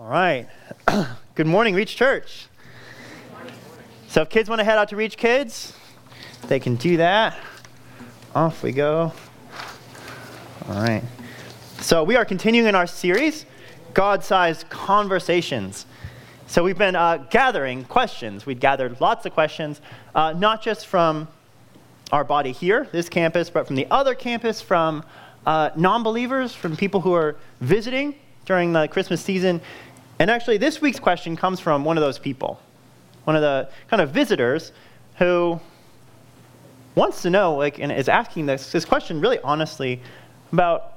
[0.00, 0.48] All right.
[1.34, 2.46] Good morning, Reach Church.
[4.08, 5.74] So, if kids want to head out to Reach Kids,
[6.48, 7.38] they can do that.
[8.34, 9.12] Off we go.
[10.66, 11.02] All right.
[11.82, 13.44] So, we are continuing in our series,
[13.92, 15.84] God sized conversations.
[16.46, 18.46] So, we've been uh, gathering questions.
[18.46, 19.82] We've gathered lots of questions,
[20.14, 21.28] uh, not just from
[22.10, 25.04] our body here, this campus, but from the other campus, from
[25.44, 28.14] uh, non believers, from people who are visiting
[28.50, 29.60] during the Christmas season.
[30.20, 32.60] And actually, this week's question comes from one of those people,
[33.24, 34.70] one of the kind of visitors
[35.16, 35.58] who
[36.94, 40.02] wants to know, like, and is asking this, this question really honestly
[40.52, 40.92] about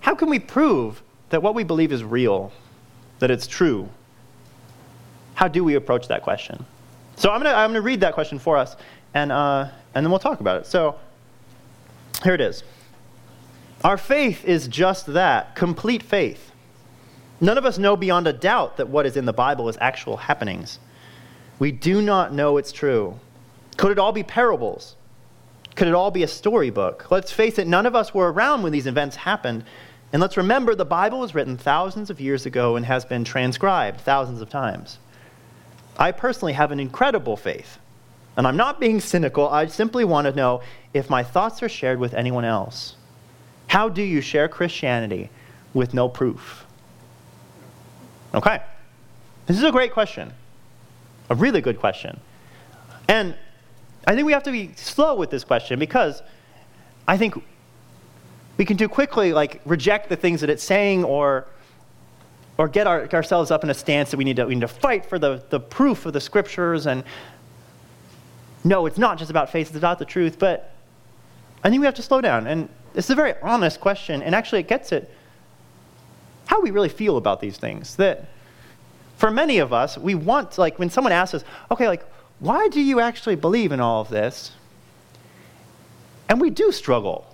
[0.00, 1.00] how can we prove
[1.30, 2.52] that what we believe is real,
[3.20, 3.88] that it's true?
[5.34, 6.66] How do we approach that question?
[7.14, 8.74] So I'm going to I'm gonna read that question for us,
[9.14, 10.66] and, uh, and then we'll talk about it.
[10.66, 10.98] So
[12.24, 12.64] here it is.
[13.84, 16.50] Our faith is just that complete faith.
[17.40, 20.16] None of us know beyond a doubt that what is in the Bible is actual
[20.16, 20.78] happenings.
[21.58, 23.18] We do not know it's true.
[23.76, 24.96] Could it all be parables?
[25.74, 27.10] Could it all be a storybook?
[27.10, 29.64] Let's face it, none of us were around when these events happened.
[30.12, 34.00] And let's remember the Bible was written thousands of years ago and has been transcribed
[34.00, 34.98] thousands of times.
[35.98, 37.78] I personally have an incredible faith.
[38.36, 41.98] And I'm not being cynical, I simply want to know if my thoughts are shared
[41.98, 42.96] with anyone else.
[43.68, 45.30] How do you share Christianity
[45.72, 46.63] with no proof?
[48.34, 48.60] Okay.
[49.46, 50.32] This is a great question.
[51.30, 52.18] A really good question.
[53.08, 53.34] And
[54.06, 56.22] I think we have to be slow with this question because
[57.06, 57.34] I think
[58.56, 61.46] we can too quickly like reject the things that it's saying or
[62.56, 64.68] or get our, ourselves up in a stance that we need to, we need to
[64.68, 67.02] fight for the, the proof of the scriptures and
[68.62, 70.38] no, it's not just about faith, it's about the truth.
[70.38, 70.72] But
[71.64, 72.46] I think we have to slow down.
[72.46, 75.10] And this is a very honest question, and actually it gets at
[76.46, 77.96] how we really feel about these things.
[77.96, 78.28] That
[79.16, 82.04] for many of us, we want, like, when someone asks us, okay, like,
[82.40, 84.52] why do you actually believe in all of this?
[86.28, 87.26] And we do struggle.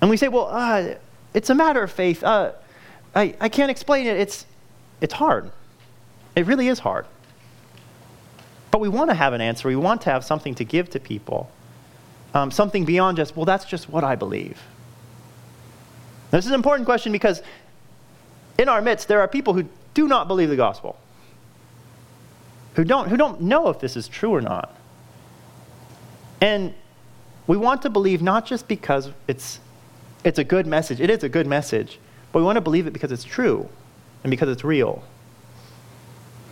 [0.00, 0.94] And we say, well, uh,
[1.34, 2.24] it's a matter of faith.
[2.24, 2.52] Uh,
[3.14, 4.16] I, I can't explain it.
[4.16, 4.46] It's,
[5.00, 5.50] it's hard.
[6.34, 7.06] It really is hard.
[8.70, 9.68] But we want to have an answer.
[9.68, 11.50] We want to have something to give to people.
[12.34, 14.60] Um, something beyond just, well, that's just what I believe.
[16.30, 17.40] This is an important question because
[18.58, 20.98] in our midst, there are people who do not believe the gospel,
[22.74, 24.74] who don't, who don't know if this is true or not.
[26.40, 26.74] And
[27.46, 29.60] we want to believe not just because it's,
[30.24, 31.98] it's a good message, it is a good message,
[32.32, 33.68] but we want to believe it because it's true
[34.22, 35.02] and because it's real.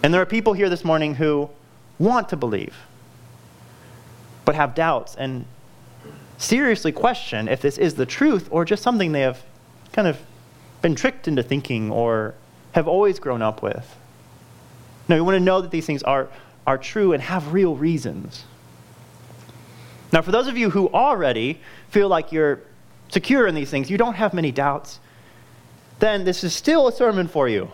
[0.03, 1.50] And there are people here this morning who
[1.98, 2.75] want to believe,
[4.44, 5.44] but have doubts and
[6.38, 9.43] seriously question if this is the truth or just something they have
[9.93, 10.19] kind of
[10.84, 12.34] been tricked into thinking or
[12.72, 13.96] have always grown up with.
[15.08, 16.28] No, you want to know that these things are,
[16.66, 18.44] are true and have real reasons.
[20.12, 21.58] Now, for those of you who already
[21.88, 22.60] feel like you're
[23.08, 25.00] secure in these things, you don't have many doubts,
[26.00, 27.72] then this is still a sermon for you.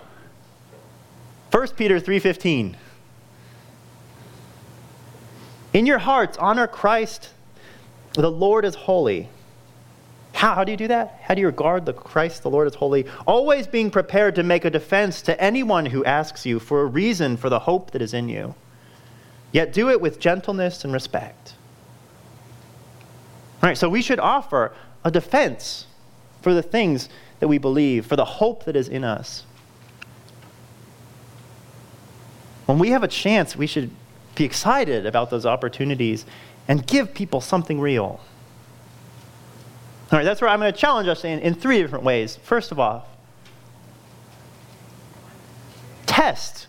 [1.50, 2.76] 1 Peter 3:15
[5.72, 7.30] In your hearts honor Christ
[8.12, 9.28] the Lord is holy.
[10.40, 11.20] How, how do you do that?
[11.22, 13.04] How do you regard the Christ, the Lord as holy?
[13.26, 17.36] Always being prepared to make a defense to anyone who asks you for a reason
[17.36, 18.54] for the hope that is in you.
[19.52, 21.52] Yet do it with gentleness and respect.
[23.62, 24.72] All right, so we should offer
[25.04, 25.86] a defense
[26.40, 29.44] for the things that we believe, for the hope that is in us.
[32.64, 33.90] When we have a chance, we should
[34.36, 36.24] be excited about those opportunities
[36.66, 38.20] and give people something real.
[40.12, 42.36] All right, that's where I'm going to challenge us in, in three different ways.
[42.36, 43.06] First of all,
[46.06, 46.66] test.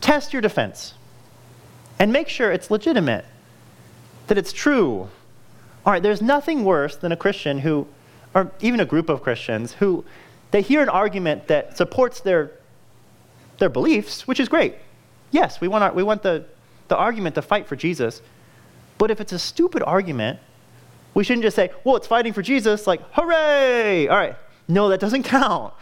[0.00, 0.94] Test your defense.
[1.98, 3.24] And make sure it's legitimate,
[4.28, 5.08] that it's true.
[5.84, 7.86] All right, there's nothing worse than a Christian who,
[8.34, 10.04] or even a group of Christians, who
[10.52, 12.52] they hear an argument that supports their,
[13.58, 14.76] their beliefs, which is great.
[15.32, 16.44] Yes, we want, our, we want the,
[16.86, 18.22] the argument to fight for Jesus.
[18.98, 20.38] But if it's a stupid argument,
[21.14, 24.08] we shouldn't just say, well, it's fighting for Jesus, like, hooray!
[24.08, 24.36] All right.
[24.68, 25.72] No, that doesn't count.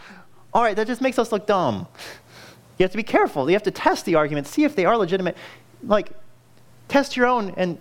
[0.53, 1.87] All right, that just makes us look dumb.
[2.77, 3.49] You have to be careful.
[3.49, 5.35] You have to test the arguments, see if they are legitimate.
[5.83, 6.11] Like,
[6.87, 7.77] test your own and,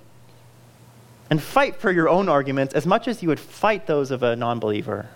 [1.30, 4.36] and fight for your own arguments as much as you would fight those of a
[4.36, 5.06] non believer.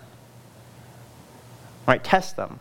[1.87, 2.59] All right, test them.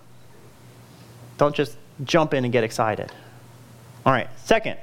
[1.37, 3.12] Don't just jump in and get excited.
[4.05, 4.78] All right, second,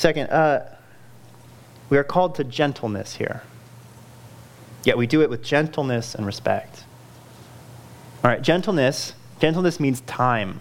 [0.00, 0.64] Second, uh,
[1.90, 3.42] we are called to gentleness here.
[4.84, 6.84] Yet we do it with gentleness and respect.
[8.24, 10.60] All right, gentleness Gentleness means time,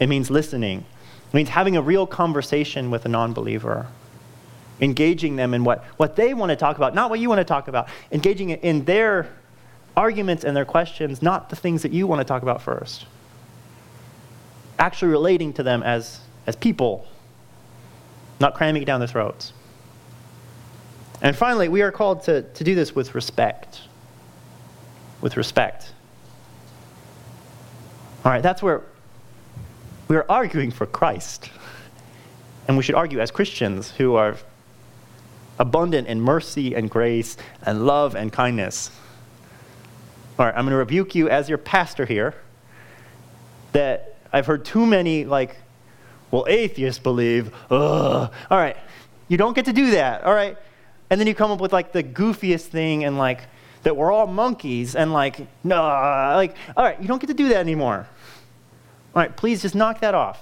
[0.00, 0.86] it means listening,
[1.28, 3.86] it means having a real conversation with a non believer,
[4.80, 7.44] engaging them in what, what they want to talk about, not what you want to
[7.44, 9.28] talk about, engaging in their
[9.94, 13.04] arguments and their questions, not the things that you want to talk about first.
[14.78, 17.06] Actually relating to them as, as people,
[18.40, 19.52] not cramming it down their throats.
[21.22, 23.82] And finally, we are called to, to do this with respect.
[25.20, 25.92] With respect.
[28.24, 28.82] All right, that's where
[30.08, 31.48] we're arguing for Christ.
[32.66, 34.36] And we should argue as Christians who are
[35.58, 38.90] abundant in mercy and grace and love and kindness.
[40.38, 42.34] All right, I'm going to rebuke you as your pastor here
[43.72, 45.56] that I've heard too many, like,
[46.32, 48.32] well, atheists believe, ugh.
[48.50, 48.76] All right,
[49.28, 50.56] you don't get to do that, all right?
[51.12, 53.42] And then you come up with, like, the goofiest thing and, like,
[53.82, 57.50] that we're all monkeys and, like, no, like, all right, you don't get to do
[57.50, 58.06] that anymore.
[59.14, 60.40] All right, please just knock that off.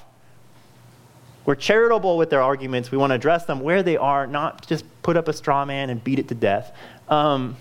[1.44, 2.92] We're charitable with their arguments.
[2.92, 5.90] We want to address them where they are, not just put up a straw man
[5.90, 6.72] and beat it to death.
[7.08, 7.56] Um,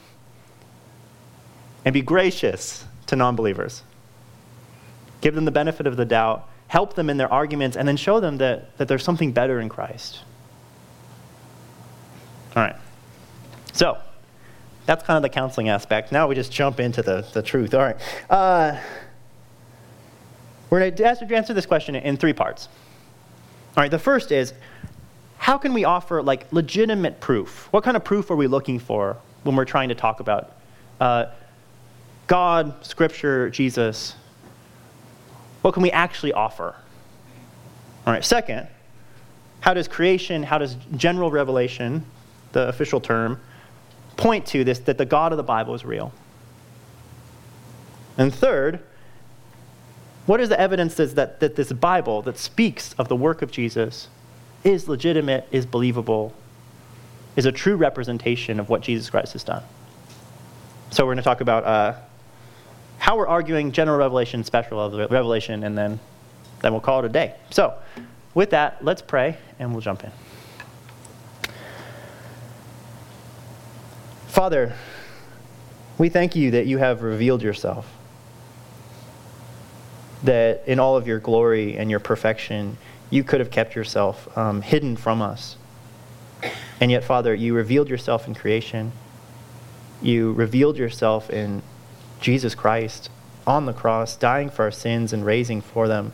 [1.83, 3.81] and be gracious to non believers.
[5.21, 8.19] Give them the benefit of the doubt, help them in their arguments, and then show
[8.19, 10.19] them that, that there's something better in Christ.
[12.55, 12.75] All right.
[13.73, 13.97] So,
[14.85, 16.11] that's kind of the counseling aspect.
[16.11, 17.73] Now we just jump into the, the truth.
[17.73, 17.97] All right.
[18.29, 18.79] Uh,
[20.69, 22.69] we're going to answer this question in three parts.
[23.77, 24.53] All right, the first is
[25.37, 27.67] how can we offer like legitimate proof?
[27.71, 30.55] What kind of proof are we looking for when we're trying to talk about
[30.99, 31.27] uh,
[32.27, 34.15] God, Scripture, Jesus?
[35.61, 36.75] What can we actually offer?
[38.05, 38.67] All right, second,
[39.59, 42.05] how does creation, how does general revelation,
[42.53, 43.39] the official term,
[44.19, 46.11] point to this that the God of the Bible is real?
[48.17, 48.81] And third,
[50.25, 54.09] what is the evidence that, that this Bible that speaks of the work of Jesus
[54.63, 56.33] is legitimate, is believable,
[57.35, 59.63] is a true representation of what Jesus Christ has done?
[60.91, 61.95] So we're going to talk about uh,
[62.97, 65.99] how we're arguing general revelation, special revelation, and then,
[66.61, 67.35] then we'll call it a day.
[67.51, 67.73] So
[68.33, 70.11] with that, let's pray and we'll jump in.
[74.29, 74.73] Father,
[75.97, 77.91] we thank you that you have revealed yourself
[80.23, 82.77] that in all of your glory and your perfection,
[83.09, 85.57] you could have kept yourself um, hidden from us.
[86.79, 88.91] And yet, Father, you revealed yourself in creation.
[89.99, 91.63] You revealed yourself in
[92.21, 93.09] Jesus Christ
[93.47, 96.13] on the cross, dying for our sins and raising for them.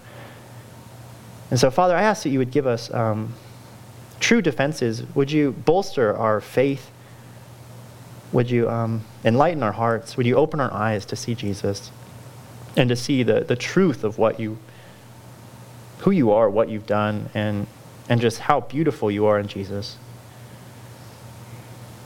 [1.52, 3.34] And so, Father, I ask that you would give us um,
[4.22, 5.04] true defenses.
[5.16, 6.92] Would you bolster our faith?
[8.36, 10.16] Would you um, enlighten our hearts?
[10.16, 11.92] Would you open our eyes to see Jesus?
[12.76, 14.58] and to see the, the truth of what you,
[16.00, 17.68] who you are, what you've done, and,
[18.10, 19.98] and just how beautiful you are in Jesus.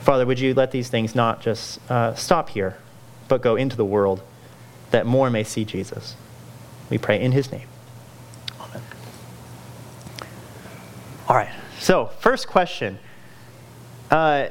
[0.00, 2.76] Father, would you let these things not just uh, stop here,
[3.28, 4.22] but go into the world
[4.90, 6.16] that more may see Jesus?
[6.88, 7.68] We pray in his name.
[8.60, 8.82] Amen.
[11.28, 12.98] All right, so first question
[14.10, 14.48] uh,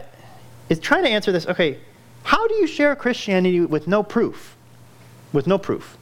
[0.70, 1.80] is trying to answer this okay,
[2.24, 4.56] how do you share Christianity with no proof?
[5.34, 5.98] With no proof.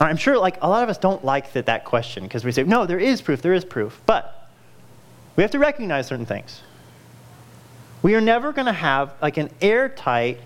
[0.00, 2.62] I'm sure like a lot of us don't like that, that question because we say,
[2.62, 4.00] no, there is proof, there is proof.
[4.06, 4.48] But
[5.36, 6.60] we have to recognize certain things.
[8.02, 10.40] We are never going to have like an airtight,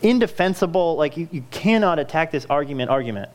[0.00, 3.30] indefensible, like you, you cannot attack this argument argument.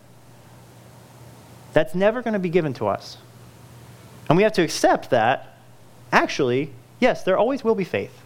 [1.74, 3.17] That's never going to be given to us.
[4.29, 5.49] And we have to accept that,
[6.11, 8.21] actually, yes, there always will be faith.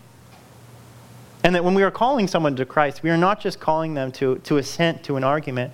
[1.43, 4.11] And that when we are calling someone to Christ, we are not just calling them
[4.13, 5.73] to, to assent to an argument,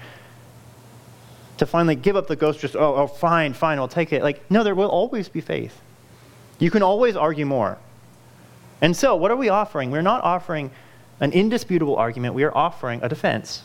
[1.57, 4.23] to finally give up the ghost, just, oh, oh, fine, fine, I'll take it.
[4.23, 5.79] Like, no, there will always be faith.
[6.57, 7.77] You can always argue more.
[8.81, 9.91] And so, what are we offering?
[9.91, 10.71] We're not offering
[11.19, 13.63] an indisputable argument, we are offering a defense.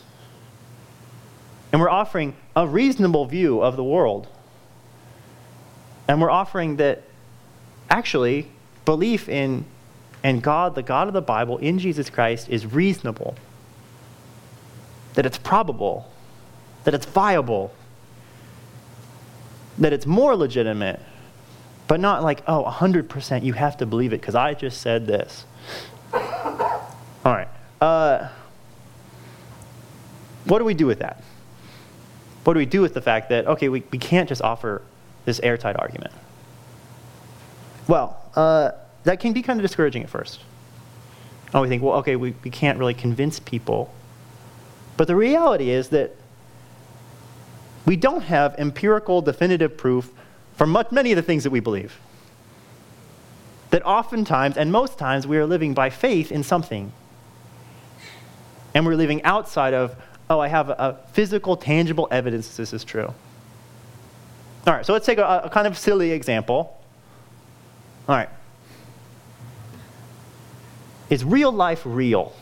[1.73, 4.29] And we're offering a reasonable view of the world.
[6.07, 7.03] And we're offering that
[7.95, 8.49] actually
[8.85, 9.65] belief in
[10.41, 13.37] God, the God of the Bible, in Jesus Christ, is reasonable,
[15.15, 16.11] that it's probable,
[16.83, 17.73] that it's viable,
[19.79, 21.01] that it's more legitimate,
[21.87, 25.45] but not like, oh, 100% you have to believe it because I just said this.
[26.13, 27.49] All right.
[27.81, 28.29] Uh,
[30.47, 31.23] what do we do with that?
[32.43, 34.83] What do we do with the fact that, okay, we, we can't just offer
[35.25, 36.13] this airtight argument?
[37.87, 38.73] Well, uh,
[39.05, 40.41] that can be kind of discouraging at first.
[41.53, 43.93] Oh, we think, well, okay, we, we can't really convince people
[44.97, 46.15] But the reality is that
[47.87, 50.11] we don't have empirical definitive proof
[50.57, 51.99] for much, many of the things that we believe.
[53.71, 56.93] That oftentimes, and most times, we are living by faith in something.
[58.73, 59.97] And we're living outside of,
[60.31, 63.13] oh, I have a, a physical, tangible evidence this is true.
[64.67, 66.81] All right, so let's take a, a kind of silly example.
[68.09, 68.29] All right.
[71.11, 72.33] Is real life real?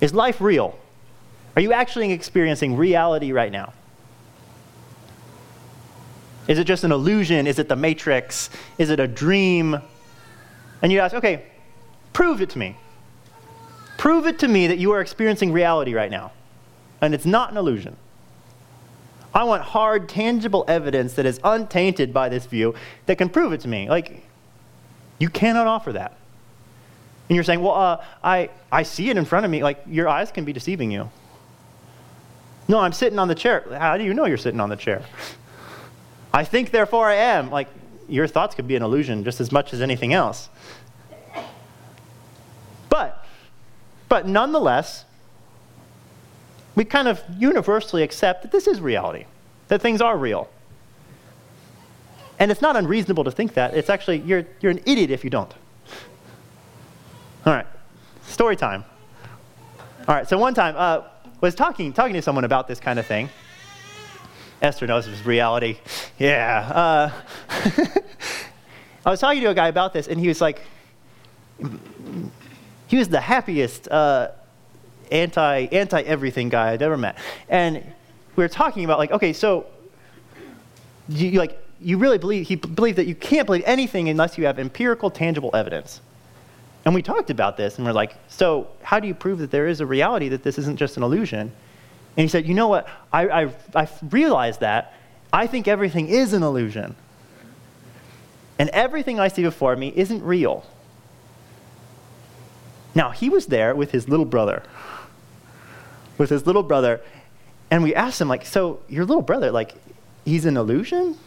[0.00, 0.78] Is life real?
[1.56, 3.72] Are you actually experiencing reality right now?
[6.48, 7.46] Is it just an illusion?
[7.46, 8.50] Is it the matrix?
[8.78, 9.80] Is it a dream?
[10.82, 11.44] And you ask, okay,
[12.12, 12.76] prove it to me.
[13.98, 16.32] Prove it to me that you are experiencing reality right now.
[17.00, 17.96] And it's not an illusion.
[19.34, 22.74] I want hard, tangible evidence that is untainted by this view
[23.06, 23.88] that can prove it to me.
[23.88, 24.25] Like,
[25.18, 26.16] you cannot offer that.
[27.28, 29.62] And you're saying, well, uh, I, I see it in front of me.
[29.62, 31.10] Like, your eyes can be deceiving you.
[32.68, 33.64] No, I'm sitting on the chair.
[33.70, 35.02] How do you know you're sitting on the chair?
[36.32, 37.50] I think, therefore I am.
[37.50, 37.68] Like,
[38.08, 40.48] your thoughts could be an illusion just as much as anything else.
[42.88, 43.24] But,
[44.08, 45.04] but nonetheless,
[46.76, 49.24] we kind of universally accept that this is reality,
[49.68, 50.48] that things are real.
[52.38, 53.74] And it's not unreasonable to think that.
[53.74, 55.52] It's actually, you're, you're an idiot if you don't.
[57.46, 57.66] All right,
[58.26, 58.84] story time.
[60.08, 61.02] All right, so one time, uh,
[61.40, 63.28] was talking, talking to someone about this kind of thing.
[64.62, 65.78] Esther knows it's reality.
[66.18, 66.70] Yeah.
[66.74, 67.12] Uh,
[69.06, 70.62] I was talking to a guy about this, and he was like,
[72.86, 74.30] he was the happiest uh,
[75.10, 77.16] anti anti everything guy I'd ever met,
[77.48, 77.76] and
[78.34, 79.66] we were talking about like, okay, so
[81.08, 84.58] you like you really believe he believed that you can't believe anything unless you have
[84.58, 86.00] empirical, tangible evidence.
[86.84, 89.66] And we talked about this, and we're like, so how do you prove that there
[89.66, 91.40] is a reality that this isn't just an illusion?
[91.40, 92.88] And he said, you know what?
[93.12, 94.94] I, I, I realized that.
[95.32, 96.94] I think everything is an illusion.
[98.58, 100.64] And everything I see before me isn't real.
[102.94, 104.62] Now, he was there with his little brother.
[106.16, 107.02] With his little brother.
[107.70, 109.74] And we asked him, like, so your little brother, like,
[110.24, 111.18] he's an illusion?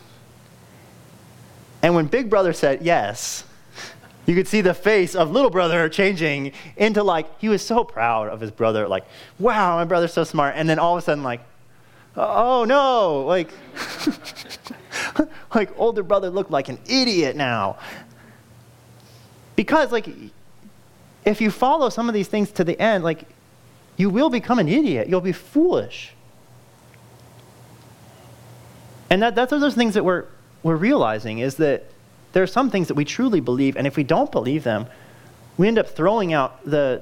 [1.81, 3.43] And when Big Brother said yes,
[4.25, 8.29] you could see the face of little brother changing into like, he was so proud
[8.29, 9.05] of his brother, like,
[9.39, 10.53] wow, my brother's so smart.
[10.55, 11.41] And then all of a sudden, like,
[12.15, 13.49] oh no, like,
[15.55, 17.77] like older brother looked like an idiot now.
[19.55, 20.07] Because, like,
[21.25, 23.23] if you follow some of these things to the end, like,
[23.97, 25.09] you will become an idiot.
[25.09, 26.13] You'll be foolish.
[29.09, 30.25] And that, that's one of those things that we're,
[30.63, 31.85] we're realizing is that
[32.33, 34.85] there are some things that we truly believe, and if we don't believe them,
[35.57, 37.01] we end up throwing out the,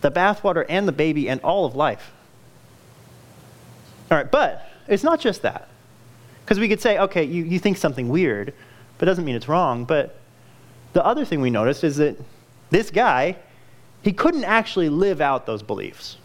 [0.00, 2.12] the bathwater and the baby and all of life.
[4.10, 5.68] All right, but it's not just that.
[6.44, 8.52] Because we could say, okay, you, you think something weird,
[8.98, 9.84] but it doesn't mean it's wrong.
[9.84, 10.18] But
[10.92, 12.16] the other thing we noticed is that
[12.70, 13.36] this guy,
[14.02, 16.16] he couldn't actually live out those beliefs.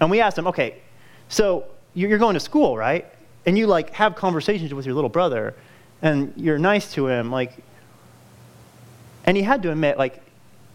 [0.00, 0.82] And we asked him, okay,
[1.28, 3.06] so you're going to school, right?
[3.46, 5.54] And you like have conversations with your little brother
[6.04, 7.56] and you're nice to him, like,
[9.24, 10.22] and he had to admit, like,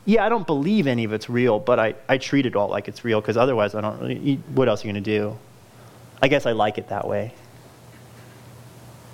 [0.06, 2.88] yeah, I don't believe any of it's real, but I, I treat it all like
[2.88, 5.38] it's real because otherwise I don't really, what else are you going to do?
[6.20, 7.34] I guess I like it that way.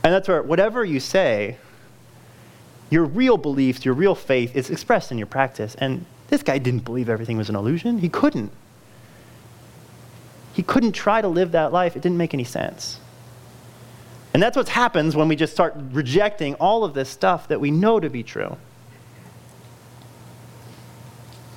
[0.05, 1.57] And that's where whatever you say,
[2.89, 5.75] your real beliefs, your real faith is expressed in your practice.
[5.75, 7.97] And this guy didn't believe everything was an illusion.
[7.97, 8.51] He couldn't.
[10.53, 11.97] He couldn't try to live that life.
[11.97, 13.01] It didn't make any sense.
[14.35, 17.71] And that's what happens when we just start rejecting all of this stuff that we
[17.71, 18.57] know to be true.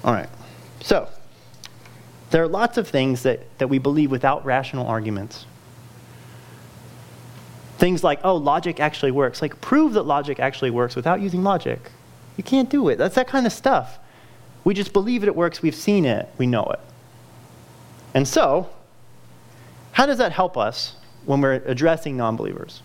[0.05, 0.29] All right.
[0.81, 1.09] So,
[2.31, 5.45] there are lots of things that, that we believe without rational arguments.
[7.79, 9.43] Things like, oh, logic actually works.
[9.43, 11.91] Like, prove that logic actually works without using logic.
[12.37, 12.97] You can't do it.
[12.97, 13.99] That's that kind of stuff.
[14.63, 15.63] We just believe it works.
[15.63, 16.29] We've seen it.
[16.39, 16.81] We know it.
[18.15, 18.71] And so,
[19.91, 20.95] how does that help us
[21.29, 22.83] when we're addressing non believers.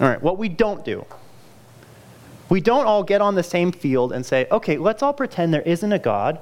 [0.00, 1.06] All right, what we don't do.
[2.48, 5.62] We don't all get on the same field and say, okay, let's all pretend there
[5.62, 6.40] isn't a God,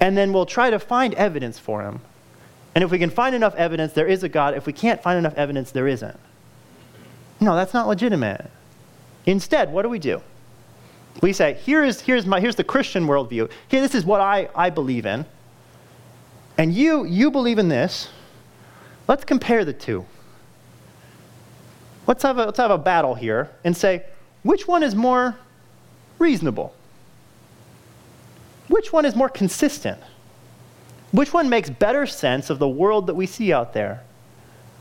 [0.00, 2.00] and then we'll try to find evidence for him.
[2.74, 4.54] And if we can find enough evidence, there is a God.
[4.54, 6.18] If we can't find enough evidence, there isn't.
[7.40, 8.50] No, that's not legitimate.
[9.26, 10.22] Instead, what do we do?
[11.20, 13.50] We say, Here is, here's, my, here's the Christian worldview.
[13.68, 15.26] Here, this is what I, I believe in
[16.58, 18.08] and you, you believe in this,
[19.06, 20.04] let's compare the two.
[22.08, 24.04] Let's have, a, let's have a battle here and say,
[24.42, 25.36] which one is more
[26.18, 26.74] reasonable?
[28.66, 30.00] Which one is more consistent?
[31.12, 34.02] Which one makes better sense of the world that we see out there?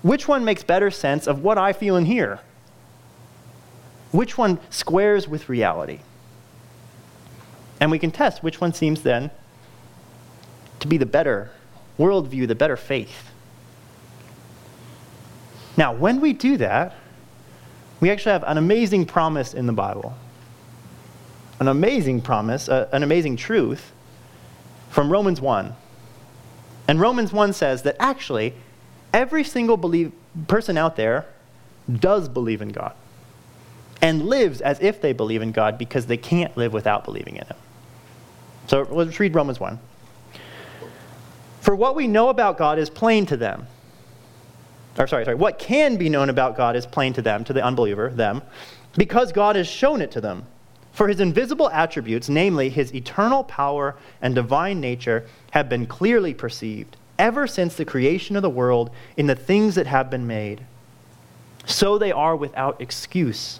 [0.01, 2.39] Which one makes better sense of what I feel and hear?
[4.11, 5.99] Which one squares with reality?
[7.79, 9.29] And we can test which one seems then
[10.79, 11.51] to be the better
[11.97, 13.31] worldview, the better faith.
[15.75, 16.95] Now, when we do that,
[17.99, 20.15] we actually have an amazing promise in the Bible.
[21.59, 23.91] An amazing promise, uh, an amazing truth
[24.89, 25.75] from Romans 1.
[26.87, 28.53] And Romans 1 says that actually,
[29.13, 30.11] every single believe,
[30.47, 31.25] person out there
[31.91, 32.93] does believe in God
[34.01, 37.45] and lives as if they believe in God because they can't live without believing in
[37.45, 37.57] Him.
[38.67, 39.79] So let's read Romans 1.
[41.67, 43.67] For what we know about God is plain to them.
[44.97, 47.61] Or sorry, sorry, what can be known about God is plain to them, to the
[47.61, 48.41] unbeliever, them,
[48.95, 50.45] because God has shown it to them.
[50.93, 56.95] For his invisible attributes, namely his eternal power and divine nature, have been clearly perceived
[57.19, 60.61] ever since the creation of the world in the things that have been made.
[61.65, 63.59] So they are without excuse.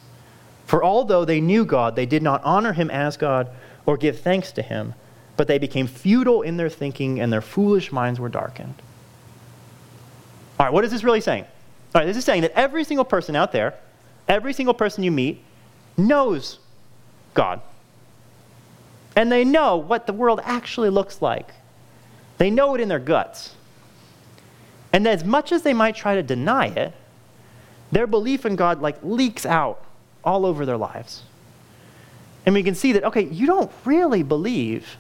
[0.66, 3.50] For although they knew God, they did not honor him as God
[3.86, 4.94] or give thanks to him,
[5.38, 8.74] but they became futile in their thinking and their foolish minds were darkened.
[10.60, 11.46] All right, what is this really saying?
[11.94, 13.76] All right, this is saying that every single person out there,
[14.28, 15.42] every single person you meet,
[15.96, 16.60] knows
[17.34, 17.62] God.
[19.16, 21.52] And they know what the world actually looks like.
[22.40, 23.56] They know it in their guts.
[24.92, 26.94] And as much as they might try to deny it,
[27.92, 29.84] their belief in God like leaks out
[30.24, 31.24] all over their lives.
[32.46, 34.98] And we can see that, okay, you don't really believe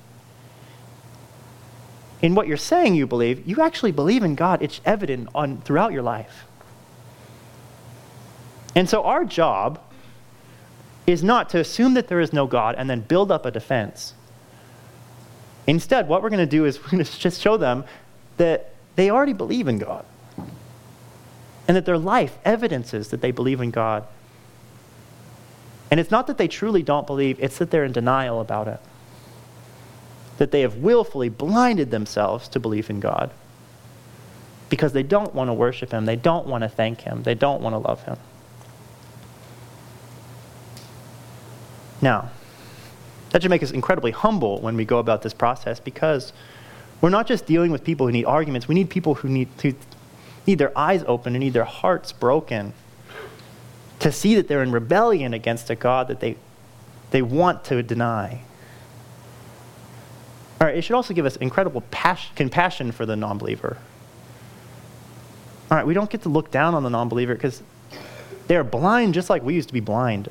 [2.21, 3.47] in what you're saying you believe.
[3.47, 4.62] You actually believe in God.
[4.62, 6.45] It's evident on, throughout your life.
[8.75, 9.79] And so our job
[11.05, 14.13] is not to assume that there is no God and then build up a defense.
[15.65, 17.86] Instead, what we're going to do is we're going to just show them
[18.38, 20.05] that they already believe in God
[21.67, 24.06] and that their life evidences that they believe in God
[25.89, 28.80] and it's not that they truly don't believe, it's that they're in denial about it.
[30.38, 33.32] That they have willfully blinded themselves to belief in God
[34.69, 37.62] because they don't want to worship Him, they don't want to thank Him, they don't
[37.62, 38.17] want to love Him.
[42.02, 42.30] Now,
[43.32, 46.32] that should make us incredibly humble when we go about this process because
[47.02, 49.73] we're not just dealing with people who need arguments, we need people who need, who
[50.45, 52.73] need their eyes open and need their hearts broken
[54.00, 56.38] to see that they're in rebellion against a God that they,
[57.12, 58.41] they want to deny.
[60.60, 63.78] All right, it should also give us incredible pas- compassion for the non believer.
[65.70, 67.62] All right, we don't get to look down on the non believer because
[68.48, 70.30] they're blind just like we used to be blind.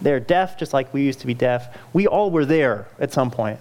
[0.00, 1.76] They're deaf just like we used to be deaf.
[1.92, 3.58] We all were there at some point.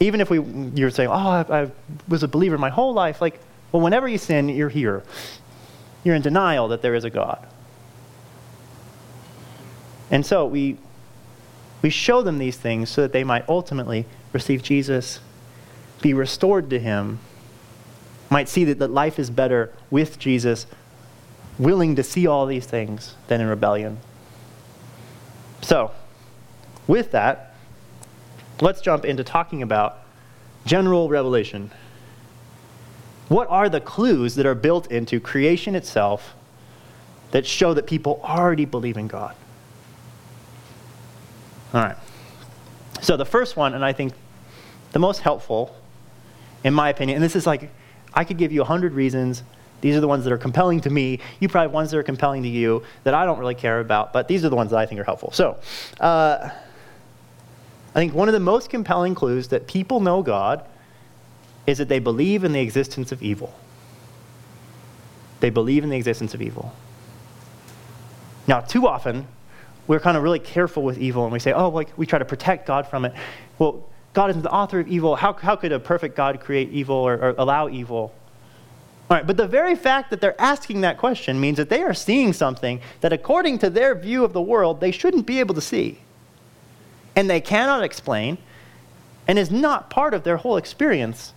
[0.00, 0.40] Even if we,
[0.74, 1.70] you're saying, oh, I, I
[2.08, 3.40] was a believer my whole life, like,
[3.72, 5.02] well, whenever you sin, you're here.
[6.04, 7.46] You're in denial that there is a God.
[10.10, 10.76] And so we,
[11.86, 15.20] we show them these things so that they might ultimately receive Jesus,
[16.02, 17.20] be restored to Him,
[18.28, 20.66] might see that, that life is better with Jesus,
[21.60, 23.98] willing to see all these things than in rebellion.
[25.62, 25.92] So,
[26.88, 27.54] with that,
[28.60, 29.98] let's jump into talking about
[30.64, 31.70] general revelation.
[33.28, 36.34] What are the clues that are built into creation itself
[37.30, 39.36] that show that people already believe in God?
[41.74, 41.96] All right.
[43.02, 44.14] So the first one, and I think
[44.92, 45.76] the most helpful,
[46.64, 47.70] in my opinion, and this is like,
[48.14, 49.42] I could give you a hundred reasons.
[49.82, 51.20] These are the ones that are compelling to me.
[51.38, 54.12] You probably have ones that are compelling to you that I don't really care about,
[54.12, 55.32] but these are the ones that I think are helpful.
[55.32, 55.58] So,
[56.00, 56.50] uh,
[57.94, 60.64] I think one of the most compelling clues that people know God
[61.66, 63.54] is that they believe in the existence of evil.
[65.40, 66.74] They believe in the existence of evil.
[68.46, 69.26] Now, too often,
[69.86, 72.24] we're kind of really careful with evil and we say, oh, like we try to
[72.24, 73.14] protect God from it.
[73.58, 75.16] Well, God isn't the author of evil.
[75.16, 78.14] How, how could a perfect God create evil or, or allow evil?
[79.08, 81.94] All right, but the very fact that they're asking that question means that they are
[81.94, 85.60] seeing something that, according to their view of the world, they shouldn't be able to
[85.60, 86.00] see.
[87.14, 88.38] And they cannot explain,
[89.28, 91.34] and is not part of their whole experience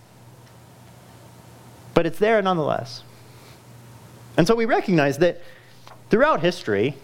[2.00, 3.02] but it's there nonetheless.
[4.36, 5.42] And so we recognize that
[6.08, 6.94] throughout history,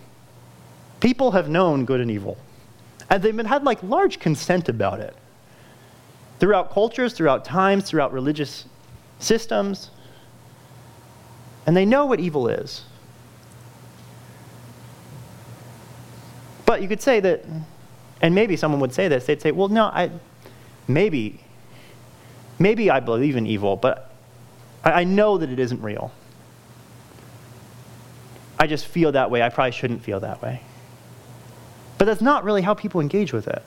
[1.00, 2.36] people have known good and evil.
[3.08, 5.14] And they've been, had like large consent about it.
[6.38, 8.66] Throughout cultures, throughout times, throughout religious
[9.18, 9.90] systems.
[11.66, 12.84] And they know what evil is.
[16.64, 17.44] But you could say that,
[18.20, 20.10] and maybe someone would say this, they'd say, well, no, I,
[20.88, 21.40] maybe
[22.58, 24.10] maybe I believe in evil, but
[24.84, 26.12] I, I know that it isn't real.
[28.58, 29.42] I just feel that way.
[29.42, 30.62] I probably shouldn't feel that way.
[31.98, 33.62] But that's not really how people engage with it.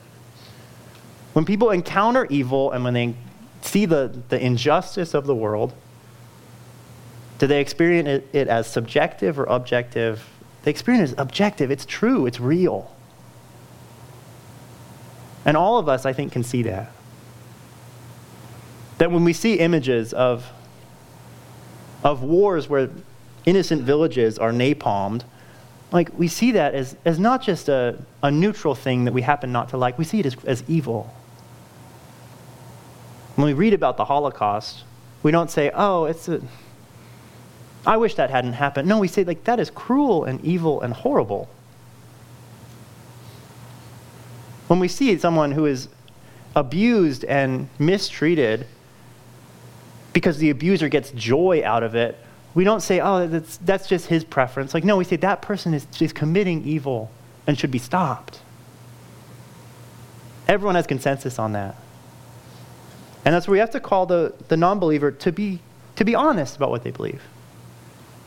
[1.34, 3.16] When people encounter evil and when they
[3.62, 5.74] see the, the injustice of the world,
[7.38, 10.28] do they experience it, it as subjective or objective?
[10.64, 11.72] They experience it as objective.
[11.72, 12.96] It's true, it's real.
[15.46, 16.92] And all of us, I think, can see that.
[18.98, 20.52] That when we see images of,
[22.04, 22.90] of wars where
[23.46, 25.24] innocent villages are napalmed,
[25.92, 29.52] like we see that as, as not just a, a neutral thing that we happen
[29.52, 31.14] not to like, we see it as, as evil.
[33.36, 34.84] When we read about the Holocaust,
[35.24, 36.42] we don't say, oh, it's a,
[37.86, 38.88] I wish that hadn't happened.
[38.88, 41.50] No, we say, like, that is cruel and evil and horrible.
[44.68, 45.88] When we see someone who is
[46.56, 48.68] abused and mistreated
[50.14, 52.18] because the abuser gets joy out of it,
[52.60, 54.74] we don't say, oh, that's, that's just his preference.
[54.74, 57.10] Like, no, we say that person is, is committing evil
[57.48, 58.42] and should be stopped.
[60.46, 61.78] Everyone has consensus on that.
[63.24, 65.62] And that's where we have to call the, the non believer to be,
[65.96, 67.22] to be honest about what they believe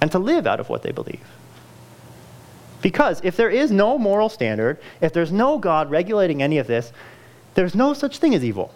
[0.00, 1.28] and to live out of what they believe.
[2.80, 6.90] Because if there is no moral standard, if there's no God regulating any of this,
[7.52, 8.72] there's no such thing as evil.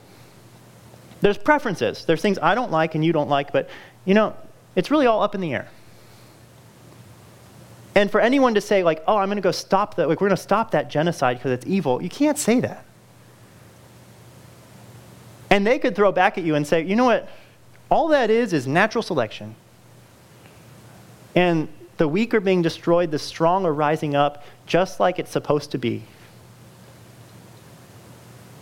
[1.22, 2.04] There's preferences.
[2.04, 3.70] There's things I don't like and you don't like, but
[4.04, 4.36] you know,
[4.76, 5.68] it's really all up in the air.
[7.96, 10.28] And for anyone to say, like, oh, I'm going to go stop that, like, we're
[10.28, 12.84] going to stop that genocide because it's evil, you can't say that.
[15.48, 17.28] And they could throw back at you and say, you know what?
[17.90, 19.54] All that is is natural selection.
[21.34, 25.70] And the weak are being destroyed, the strong are rising up, just like it's supposed
[25.70, 26.02] to be.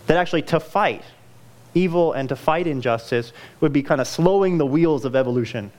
[0.07, 1.03] That actually, to fight
[1.73, 5.71] evil and to fight injustice would be kind of slowing the wheels of evolution.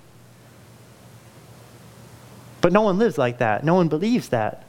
[2.66, 3.62] But no one lives like that.
[3.62, 4.64] No one believes that.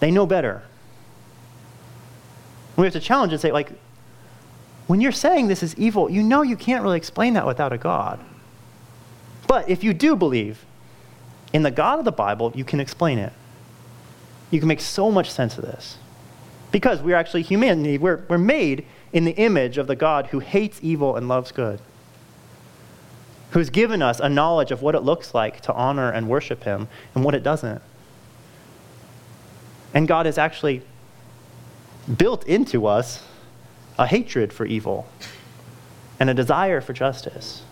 [0.00, 0.62] They know better.
[2.76, 3.70] We have to challenge and say, like,
[4.86, 7.78] when you're saying this is evil, you know you can't really explain that without a
[7.78, 8.20] God.
[9.48, 10.66] But if you do believe
[11.54, 13.32] in the God of the Bible, you can explain it.
[14.50, 15.96] You can make so much sense of this.
[16.70, 20.80] Because we're actually humanity, we're, we're made in the image of the God who hates
[20.82, 21.80] evil and loves good,
[23.56, 26.88] who's given us a knowledge of what it looks like to honor and worship Him
[27.14, 27.80] and what it doesn't.
[29.94, 30.82] And God has actually
[32.18, 33.24] built into us
[33.98, 35.08] a hatred for evil
[36.20, 37.62] and a desire for justice.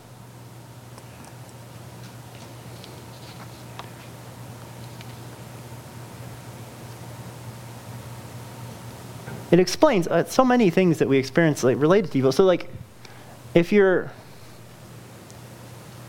[9.51, 12.33] it explains uh, so many things that we experience like, related to evil.
[12.33, 12.71] So, like,
[13.55, 14.11] if you're,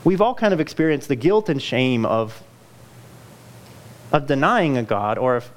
[0.06, 2.41] we've all kind of experienced the guilt and shame of,
[4.13, 5.52] of denying a God or of,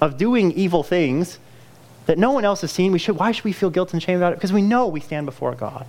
[0.00, 1.38] of doing evil things
[2.06, 2.92] that no one else has seen.
[2.92, 4.36] We should, why should we feel guilt and shame about it?
[4.36, 5.86] Because we know we stand before God.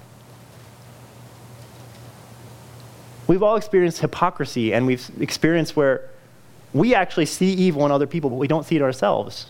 [3.28, 6.10] We've all experienced hypocrisy, and we've experienced where
[6.74, 9.48] we actually see evil in other people, but we don't see it ourselves.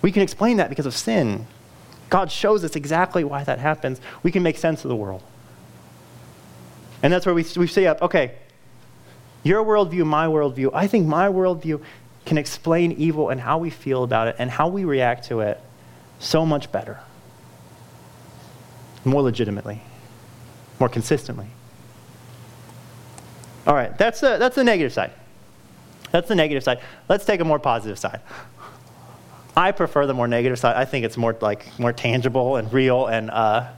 [0.00, 1.46] We can explain that because of sin.
[2.08, 4.00] God shows us exactly why that happens.
[4.22, 5.22] We can make sense of the world.
[7.02, 8.34] And that's where we, we say up, okay,
[9.42, 10.70] your worldview, my worldview.
[10.74, 11.82] I think my worldview
[12.26, 15.60] can explain evil and how we feel about it and how we react to it
[16.18, 16.98] so much better,
[19.04, 19.80] more legitimately,
[20.80, 21.46] more consistently.
[23.66, 25.12] All right, that's the, that's the negative side.
[26.10, 26.80] That's the negative side.
[27.08, 28.20] Let's take a more positive side.
[29.56, 30.76] I prefer the more negative side.
[30.76, 33.68] I think it's more like more tangible and real, and uh,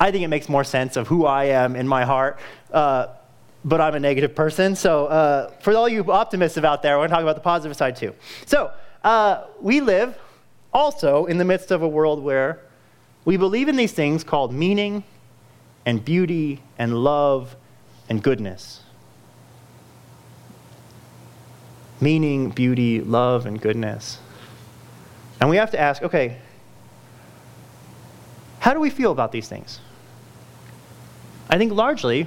[0.00, 2.40] I think it makes more sense of who I am in my heart.
[2.72, 3.08] Uh,
[3.62, 7.12] but I'm a negative person, so uh, for all you optimists out there, we're to
[7.12, 8.14] talk about the positive side too.
[8.46, 8.72] So
[9.04, 10.16] uh, we live
[10.72, 12.60] also in the midst of a world where
[13.26, 15.04] we believe in these things called meaning
[15.84, 17.54] and beauty and love
[18.08, 18.80] and goodness.
[22.00, 24.20] Meaning, beauty, love, and goodness.
[25.38, 26.38] And we have to ask okay,
[28.60, 29.80] how do we feel about these things?
[31.50, 32.26] I think largely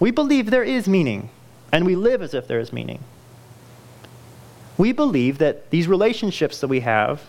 [0.00, 1.28] we believe there is meaning,
[1.70, 3.02] and we live as if there is meaning.
[4.78, 7.22] We believe that these relationships that we have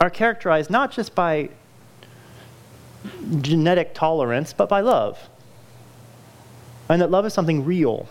[0.00, 1.50] are characterized not just by
[3.40, 5.28] genetic tolerance, but by love.
[6.88, 8.08] And that love is something real.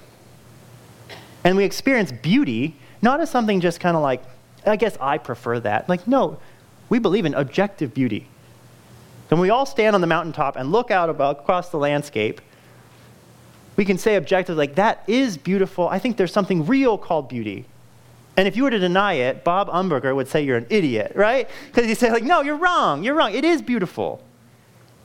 [1.44, 4.22] And we experience beauty not as something just kind of like
[4.66, 5.88] I guess I prefer that.
[5.88, 6.40] Like, no,
[6.90, 8.28] we believe in objective beauty.
[9.30, 12.42] Then we all stand on the mountaintop and look out about across the landscape.
[13.76, 15.88] We can say objectively, like, that is beautiful.
[15.88, 17.66] I think there's something real called beauty.
[18.36, 21.48] And if you were to deny it, Bob Umberger would say you're an idiot, right?
[21.68, 23.04] Because he'd say, like, no, you're wrong.
[23.04, 23.34] You're wrong.
[23.34, 24.22] It is beautiful.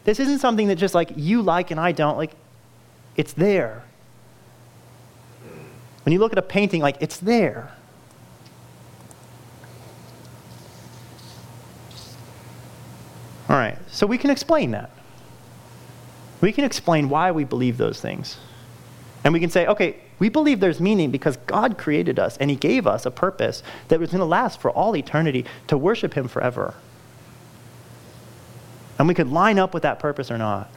[0.04, 2.16] This isn't something that just like you like and I don't.
[2.16, 2.32] Like,
[3.16, 3.82] it's there.
[6.04, 7.72] When you look at a painting, like, it's there.
[13.48, 14.90] All right, so we can explain that.
[16.40, 18.38] We can explain why we believe those things.
[19.22, 22.56] And we can say, okay, we believe there's meaning because God created us and He
[22.56, 26.28] gave us a purpose that was going to last for all eternity to worship Him
[26.28, 26.74] forever.
[28.98, 30.70] And we could line up with that purpose or not.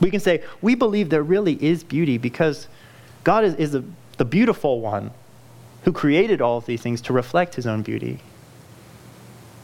[0.00, 2.68] We can say, we believe there really is beauty because
[3.24, 3.84] God is, is the,
[4.18, 5.10] the beautiful one
[5.84, 8.20] who created all of these things to reflect His own beauty.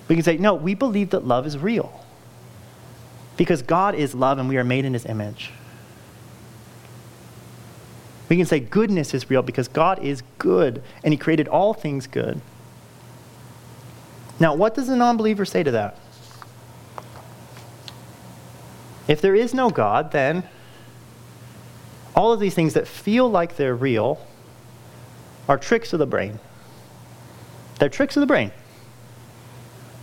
[0.09, 2.05] We can say, no, we believe that love is real
[3.37, 5.51] because God is love and we are made in His image.
[8.29, 12.07] We can say goodness is real because God is good and He created all things
[12.07, 12.41] good.
[14.41, 15.99] Now, what does a non believer say to that?
[19.07, 20.45] If there is no God, then
[22.15, 24.21] all of these things that feel like they're real
[25.49, 26.39] are tricks of the brain.
[27.79, 28.53] They're tricks of the brain.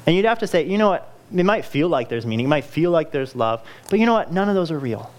[0.05, 1.11] And you'd have to say, you know what?
[1.35, 4.13] It might feel like there's meaning, it might feel like there's love, but you know
[4.13, 4.31] what?
[4.31, 5.11] None of those are real.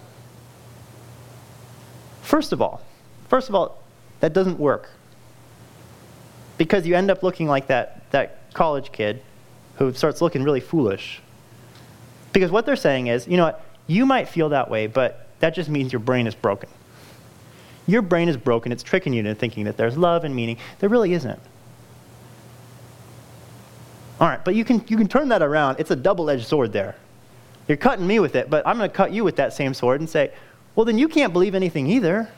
[2.22, 2.82] First of all,
[3.28, 3.82] First of all,
[4.20, 4.90] that doesn't work.
[6.58, 9.22] Because you end up looking like that, that college kid
[9.76, 11.20] who starts looking really foolish.
[12.32, 15.54] Because what they're saying is, you know what, you might feel that way, but that
[15.54, 16.68] just means your brain is broken.
[17.86, 20.56] Your brain is broken, it's tricking you into thinking that there's love and meaning.
[20.78, 21.40] There really isn't.
[24.20, 25.78] All right, but you can, you can turn that around.
[25.78, 26.96] It's a double edged sword there.
[27.68, 30.00] You're cutting me with it, but I'm going to cut you with that same sword
[30.00, 30.32] and say,
[30.74, 32.28] well, then you can't believe anything either.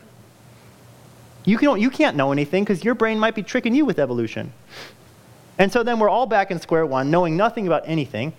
[1.44, 4.52] You, can, you can't know anything because your brain might be tricking you with evolution.
[5.58, 8.32] And so then we're all back in square one, knowing nothing about anything,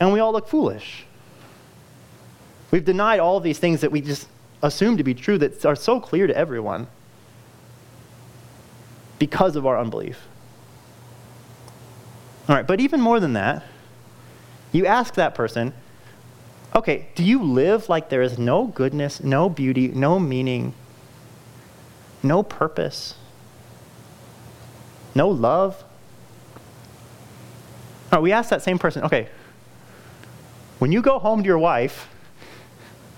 [0.00, 1.04] and we all look foolish.
[2.70, 4.28] We've denied all these things that we just
[4.62, 6.88] assume to be true that are so clear to everyone
[9.18, 10.26] because of our unbelief.
[12.48, 13.64] All right, but even more than that,
[14.72, 15.72] you ask that person,
[16.74, 20.74] okay, do you live like there is no goodness, no beauty, no meaning,
[22.22, 23.14] no purpose,
[25.14, 25.82] no love.
[28.12, 29.28] Right, we ask that same person, okay,
[30.78, 32.08] when you go home to your wife,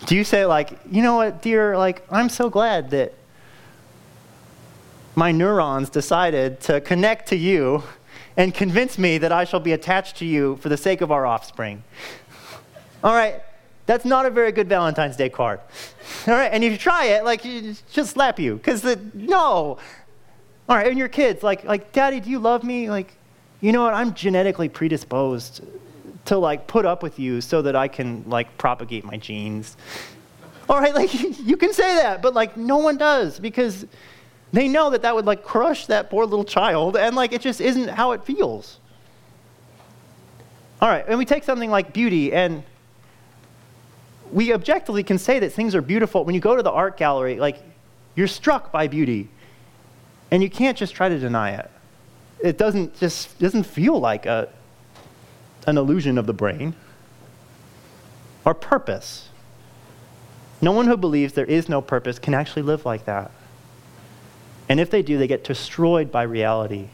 [0.06, 3.12] do you say, like, you know what, dear, like, I'm so glad that
[5.16, 7.82] my neurons decided to connect to you
[8.38, 11.27] and convince me that I shall be attached to you for the sake of our
[11.27, 11.83] offspring?
[13.05, 13.42] All right,
[13.85, 15.61] that's not a very good Valentine's Day card.
[16.27, 19.79] All right, and if you try it, like, just slap you, because no.
[20.68, 22.88] All right, and your kids, like, like, Daddy, do you love me?
[22.88, 23.12] Like,
[23.61, 23.92] you know what?
[23.92, 25.62] I'm genetically predisposed
[26.27, 29.77] to like put up with you so that I can like propagate my genes.
[30.68, 33.87] All right, like you can say that, but like no one does because
[34.52, 37.61] they know that that would like crush that poor little child and like it just
[37.61, 38.78] isn't how it feels.
[40.80, 42.62] All right, and we take something like beauty and
[44.32, 46.24] we objectively can say that things are beautiful.
[46.24, 47.58] When you go to the art gallery, like,
[48.14, 49.28] you're struck by beauty.
[50.30, 51.70] And you can't just try to deny it.
[52.40, 54.48] It doesn't just doesn't feel like a,
[55.66, 56.74] an illusion of the brain.
[58.44, 59.28] Or purpose.
[60.61, 63.30] No one who believes there is no purpose can actually live like that.
[64.68, 66.88] And if they do, they get destroyed by reality.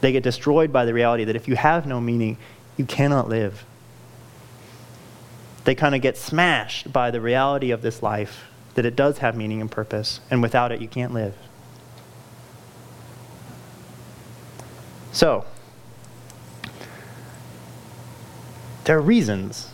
[0.00, 2.38] They get destroyed by the reality that if you have no meaning,
[2.76, 3.64] you cannot live
[5.66, 9.36] they kind of get smashed by the reality of this life that it does have
[9.36, 11.34] meaning and purpose, and without it, you can't live.
[15.12, 15.44] So,
[18.84, 19.70] there are reasons.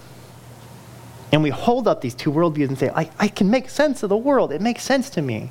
[1.30, 4.08] And we hold up these two worldviews and say, I, I can make sense of
[4.08, 4.50] the world.
[4.50, 5.50] It makes sense to me.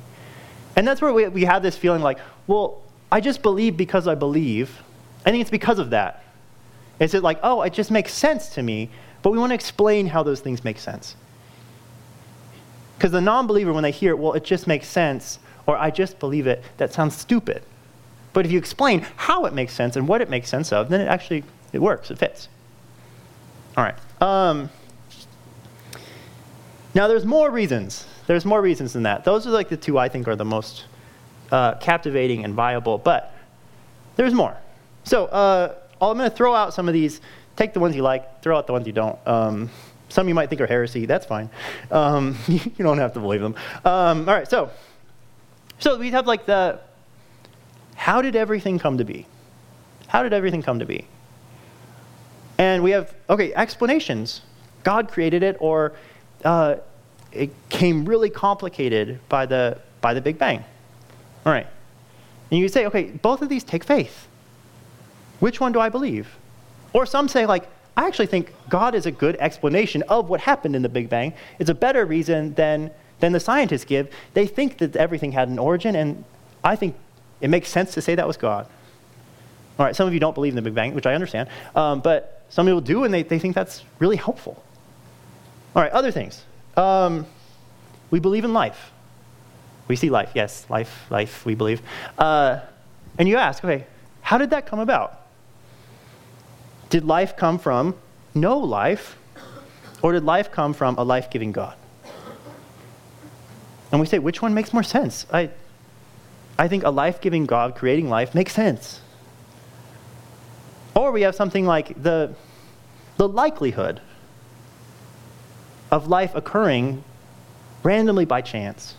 [0.76, 2.80] And that's where we, we have this feeling like, well,
[3.10, 4.82] I just believe because I believe.
[5.26, 6.24] I think it's because of that.
[6.98, 8.90] Is it like, oh, it just makes sense to me
[9.22, 11.14] but we want to explain how those things make sense.
[12.98, 15.90] Because the non believer, when they hear it, well, it just makes sense, or I
[15.90, 17.62] just believe it, that sounds stupid.
[18.32, 21.00] But if you explain how it makes sense and what it makes sense of, then
[21.00, 22.48] it actually it works, it fits.
[23.76, 23.94] All right.
[24.20, 24.70] Um,
[26.94, 28.06] now, there's more reasons.
[28.26, 29.24] There's more reasons than that.
[29.24, 30.84] Those are like the two I think are the most
[31.50, 33.34] uh, captivating and viable, but
[34.16, 34.56] there's more.
[35.04, 37.20] So uh, I'm going to throw out some of these
[37.56, 39.18] take the ones you like, throw out the ones you don't.
[39.26, 39.70] Um,
[40.08, 41.06] some you might think are heresy.
[41.06, 41.50] That's fine.
[41.90, 43.54] Um, you don't have to believe them.
[43.84, 44.70] Um, all right, so
[45.78, 46.80] so we have like the
[47.94, 49.26] how did everything come to be?
[50.08, 51.06] How did everything come to be?
[52.58, 54.42] And we have okay explanations.
[54.84, 55.94] God created it, or
[56.44, 56.76] uh,
[57.34, 60.64] it came really complicated by the by the Big Bang.
[61.44, 61.66] All right,
[62.50, 64.28] and you say, okay, both of these take faith.
[65.40, 66.36] Which one do I believe?
[66.92, 70.74] Or some say like I actually think God is a good explanation of what happened
[70.74, 71.34] in the Big Bang.
[71.58, 72.90] It's a better reason than,
[73.20, 74.08] than the scientists give.
[74.34, 76.24] They think that everything had an origin, and
[76.64, 76.96] I think
[77.40, 78.66] it makes sense to say that was God.
[79.78, 82.00] All right, some of you don't believe in the Big Bang, which I understand, um,
[82.00, 84.62] but some people do, and they, they think that's really helpful.
[85.74, 86.44] All right, other things.
[86.76, 87.26] Um,
[88.10, 88.92] we believe in life.
[89.88, 91.82] We see life, yes, life, life, we believe.
[92.18, 92.60] Uh,
[93.18, 93.86] and you ask, okay,
[94.20, 95.20] how did that come about?
[96.88, 97.94] Did life come from
[98.34, 99.16] no life,
[100.02, 101.76] or did life come from a life giving God?
[103.90, 105.26] And we say, which one makes more sense?
[105.32, 105.50] I,
[106.58, 109.00] I think a life giving God creating life makes sense.
[110.94, 112.34] Or we have something like the,
[113.16, 114.00] the likelihood
[115.92, 117.04] of life occurring
[117.84, 118.94] randomly by chance.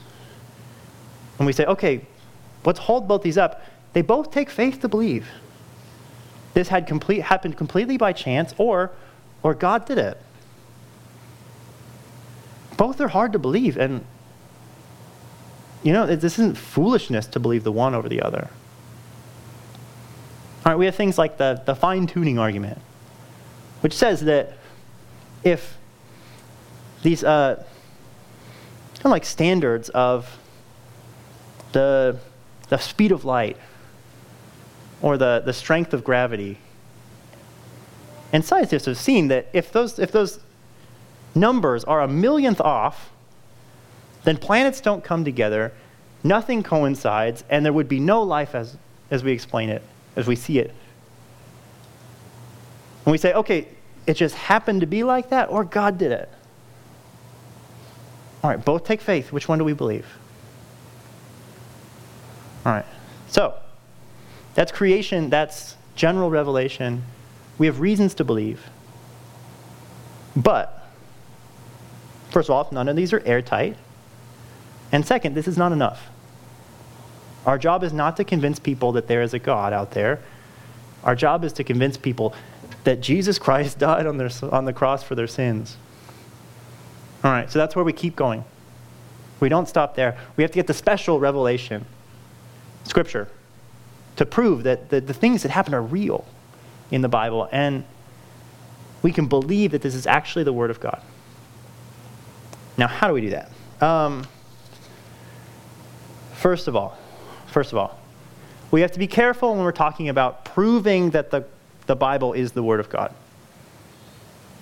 [1.39, 2.05] And we say, okay,
[2.63, 3.61] let's hold both these up.
[3.93, 5.27] They both take faith to believe
[6.53, 8.91] this had complete, happened completely by chance or,
[9.41, 10.21] or God did it.
[12.77, 14.05] Both are hard to believe, and
[15.81, 18.49] you know, this isn't foolishness to believe the one over the other.
[20.65, 22.79] All right, we have things like the, the fine tuning argument,
[23.81, 24.53] which says that
[25.43, 25.77] if
[27.03, 27.55] these uh,
[28.95, 30.39] kind of like standards of
[31.73, 32.17] the,
[32.69, 33.57] the speed of light
[35.01, 36.57] or the, the strength of gravity.
[38.31, 40.39] And scientists have seen that if those, if those
[41.35, 43.11] numbers are a millionth off,
[44.23, 45.73] then planets don't come together,
[46.23, 48.77] nothing coincides, and there would be no life as,
[49.11, 49.83] as we explain it,
[50.15, 50.73] as we see it.
[53.05, 53.67] And we say, okay,
[54.07, 56.29] it just happened to be like that, or God did it.
[58.43, 59.31] All right, both take faith.
[59.31, 60.05] Which one do we believe?
[62.65, 62.85] All right,
[63.27, 63.55] so
[64.53, 67.03] that's creation, that's general revelation.
[67.57, 68.69] We have reasons to believe.
[70.35, 70.87] But,
[72.31, 73.77] first of all, none of these are airtight.
[74.91, 76.09] And second, this is not enough.
[77.45, 80.19] Our job is not to convince people that there is a God out there.
[81.03, 82.33] Our job is to convince people
[82.83, 85.77] that Jesus Christ died on, their, on the cross for their sins.
[87.23, 88.43] All right, so that's where we keep going.
[89.39, 90.17] We don't stop there.
[90.35, 91.85] We have to get the special revelation
[92.85, 93.29] Scripture
[94.17, 96.25] to prove that the, the things that happen are real
[96.91, 97.47] in the Bible.
[97.51, 97.85] And
[99.01, 101.01] we can believe that this is actually the Word of God.
[102.77, 103.51] Now, how do we do that?
[103.81, 104.25] Um,
[106.33, 106.97] first of all,
[107.47, 107.99] first of all,
[108.71, 111.45] we have to be careful when we're talking about proving that the,
[111.85, 113.13] the Bible is the Word of God.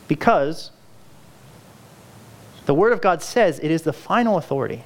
[0.08, 0.72] Because
[2.66, 4.84] the Word of God says it is the final authority.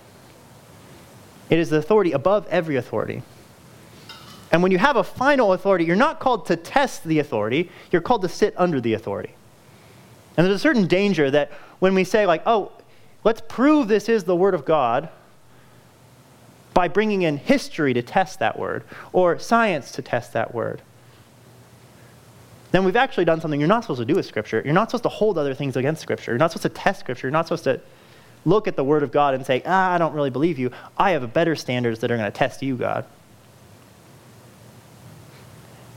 [1.49, 3.21] It is the authority above every authority.
[4.51, 8.01] And when you have a final authority, you're not called to test the authority, you're
[8.01, 9.35] called to sit under the authority.
[10.37, 12.71] And there's a certain danger that when we say, like, oh,
[13.23, 15.09] let's prove this is the Word of God
[16.75, 18.83] by bringing in history to test that word
[19.13, 20.81] or science to test that word,
[22.75, 24.61] then we've actually done something you're not supposed to do with Scripture.
[24.65, 26.31] You're not supposed to hold other things against Scripture.
[26.31, 27.27] You're not supposed to test Scripture.
[27.27, 27.79] You're not supposed to
[28.43, 30.71] look at the Word of God and say, ah, I don't really believe you.
[30.97, 33.05] I have better standards that are going to test you, God.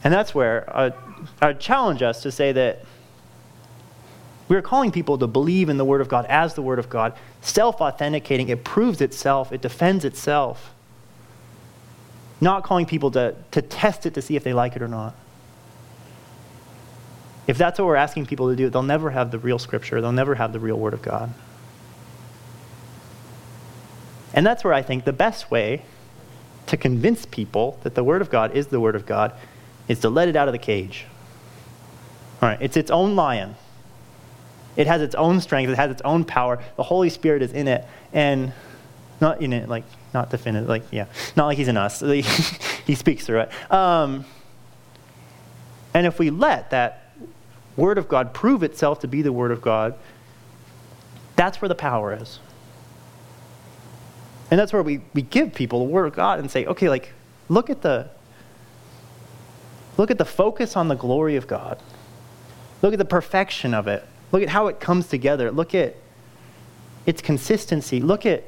[0.05, 0.93] And that's where I,
[1.43, 2.85] I challenge us to say that
[4.49, 7.13] we're calling people to believe in the Word of God as the Word of God,
[7.41, 8.51] self authenticating.
[8.51, 10.73] It proves itself, it defends itself.
[12.41, 15.17] Not calling people to, to test it to see if they like it or not.
[17.49, 20.13] If that's what we're asking people to do, they'll never have the real Scripture, they'll
[20.13, 21.33] never have the real Word of God.
[24.35, 25.83] And that's where I think the best way
[26.67, 29.33] to convince people that the Word of God is the Word of God
[29.89, 31.07] is to let it out of the cage.
[32.43, 33.57] All right, it's its own lion.
[34.77, 36.63] It has its own strength, it has its own power.
[36.77, 38.53] The Holy Spirit is in it, and
[39.23, 42.01] not in it, like, not definitive, like, yeah, not like he's in us.
[42.87, 43.73] he speaks through it.
[43.73, 44.27] Um,
[45.95, 47.08] and if we let that
[47.79, 49.95] Word of God prove itself to be the Word of God,
[51.37, 52.41] that's where the power is.
[54.51, 57.15] And that's where we, we give people the Word of God and say, okay, like,
[57.49, 58.11] look at the
[59.99, 61.83] Look at the focus on the glory of God.
[62.81, 64.07] Look at the perfection of it.
[64.31, 65.51] Look at how it comes together.
[65.51, 65.97] Look at
[67.05, 68.01] its consistency.
[68.01, 68.45] Look at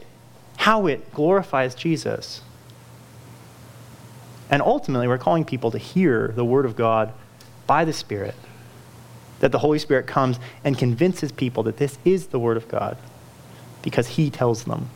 [0.57, 2.43] how it glorifies Jesus.
[4.49, 7.13] And ultimately, we're calling people to hear the Word of God
[7.67, 8.37] by the Spirit.
[9.41, 12.97] That the Holy Spirit comes and convinces people that this is the Word of God
[13.83, 14.89] because He tells them.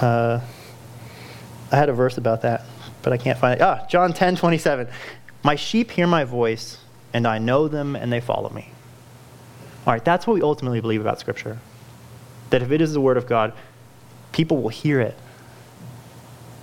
[0.00, 0.40] Uh,
[1.72, 2.64] I had a verse about that,
[3.02, 3.62] but I can't find it.
[3.62, 4.88] Ah, John 10 27.
[5.42, 6.78] My sheep hear my voice,
[7.12, 8.70] and I know them, and they follow me.
[9.86, 11.58] All right, that's what we ultimately believe about Scripture.
[12.50, 13.52] That if it is the Word of God,
[14.32, 15.16] people will hear it.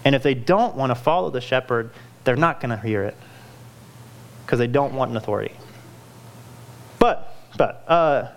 [0.03, 1.91] And if they don't want to follow the shepherd,
[2.23, 3.15] they're not going to hear it
[4.51, 5.53] because they don't want an authority.
[6.99, 8.27] But, but, uh,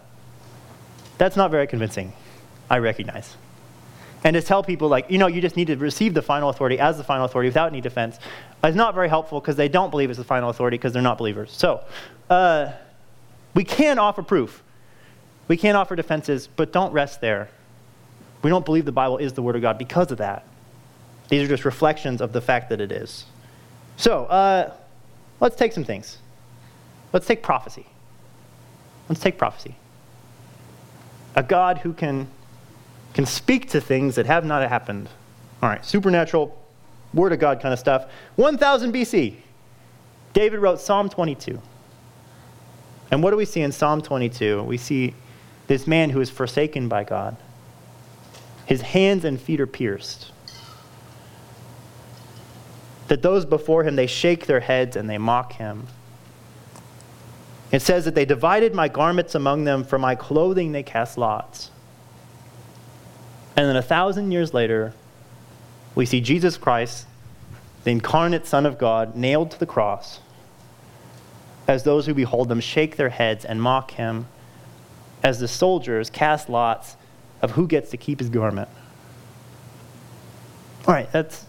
[1.19, 2.13] that's not very convincing,
[2.71, 3.37] I recognize.
[4.23, 6.79] And to tell people, like, you know, you just need to receive the final authority
[6.79, 8.21] as the final authority without any defense
[8.63, 11.19] is not very helpful because they don't believe it's the final authority because they're not
[11.19, 11.51] believers.
[11.51, 11.81] So,
[12.31, 12.71] uh,
[13.55, 14.63] we can offer proof.
[15.49, 17.49] We can offer defenses, but don't rest there.
[18.43, 20.47] We don't believe the Bible is the Word of God because of that.
[21.29, 23.25] These are just reflections of the fact that it is.
[23.97, 24.75] So, uh,
[25.41, 26.19] let's take some things.
[27.13, 27.87] Let's take prophecy.
[29.09, 29.77] Let's take prophecy.
[31.37, 32.29] A God who can,
[33.13, 35.09] can speak to things that have not happened.
[35.63, 36.57] All right, supernatural,
[37.13, 38.11] Word of God kind of stuff.
[38.37, 39.37] 1000 BC,
[40.33, 41.61] David wrote Psalm 22.
[43.11, 44.63] And what do we see in Psalm 22?
[44.63, 45.15] We see
[45.67, 47.37] this man who is forsaken by God.
[48.67, 50.33] His hands and feet are pierced
[53.09, 55.87] that those before him they shake their heads and they mock him.
[57.71, 61.71] It says that they divided my garments among them, for my clothing they cast lots.
[63.57, 64.95] And then a thousand years later,
[65.95, 67.07] we see Jesus Christ,
[67.85, 70.21] the incarnate Son of God, nailed to the cross,
[71.67, 74.27] as those who behold them shake their heads and mock him,
[75.23, 76.97] as the soldiers cast lots
[77.43, 78.69] of who gets to keep his garment.
[80.87, 81.47] All right, that's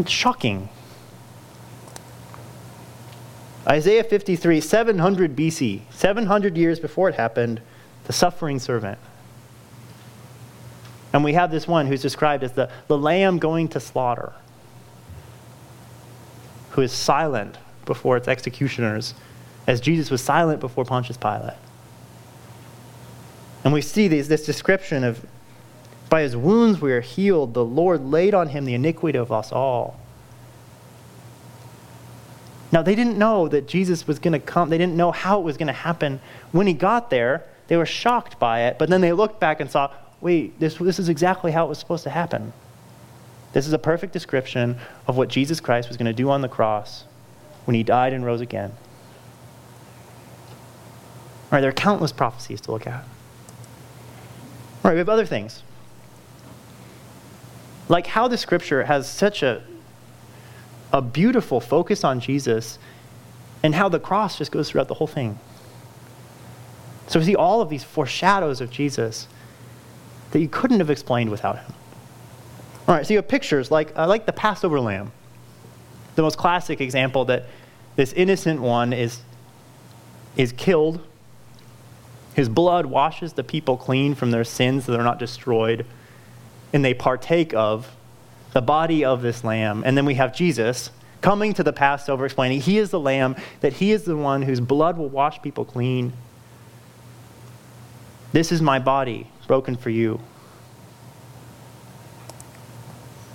[0.00, 0.68] it's shocking.
[3.66, 7.60] Isaiah 53, 700 BC, 700 years before it happened,
[8.04, 8.98] the suffering servant.
[11.12, 14.34] And we have this one who's described as the, the lamb going to slaughter,
[16.70, 19.14] who is silent before its executioners,
[19.66, 21.54] as Jesus was silent before Pontius Pilate.
[23.64, 25.24] And we see these, this description of
[26.08, 27.54] by his wounds we are healed.
[27.54, 29.98] The Lord laid on him the iniquity of us all.
[32.72, 34.70] Now, they didn't know that Jesus was going to come.
[34.70, 36.20] They didn't know how it was going to happen.
[36.52, 39.70] When he got there, they were shocked by it, but then they looked back and
[39.70, 42.52] saw, wait, this, this is exactly how it was supposed to happen.
[43.52, 46.48] This is a perfect description of what Jesus Christ was going to do on the
[46.48, 47.04] cross
[47.64, 48.72] when he died and rose again.
[51.44, 53.02] All right, there are countless prophecies to look at.
[53.02, 55.62] All right, we have other things
[57.88, 59.62] like how the scripture has such a,
[60.92, 62.78] a beautiful focus on Jesus
[63.62, 65.38] and how the cross just goes throughout the whole thing.
[67.06, 69.28] So we see all of these foreshadows of Jesus
[70.32, 71.72] that you couldn't have explained without him.
[72.88, 75.12] All right, so you have pictures like, uh, like the Passover lamb,
[76.16, 77.44] the most classic example that
[77.94, 79.20] this innocent one is,
[80.36, 81.00] is killed.
[82.34, 85.86] His blood washes the people clean from their sins so they're not destroyed
[86.76, 87.90] and they partake of
[88.52, 89.82] the body of this lamb.
[89.86, 90.90] And then we have Jesus
[91.22, 94.60] coming to the Passover explaining he is the lamb, that he is the one whose
[94.60, 96.12] blood will wash people clean.
[98.32, 100.20] This is my body broken for you.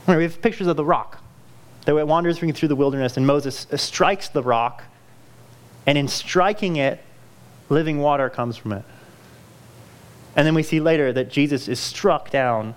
[0.06, 1.18] We have pictures of the rock
[1.86, 4.84] that wanders through the wilderness, and Moses strikes the rock,
[5.88, 7.04] and in striking it,
[7.70, 8.86] living water comes from it.
[10.36, 12.76] And then we see later that Jesus is struck down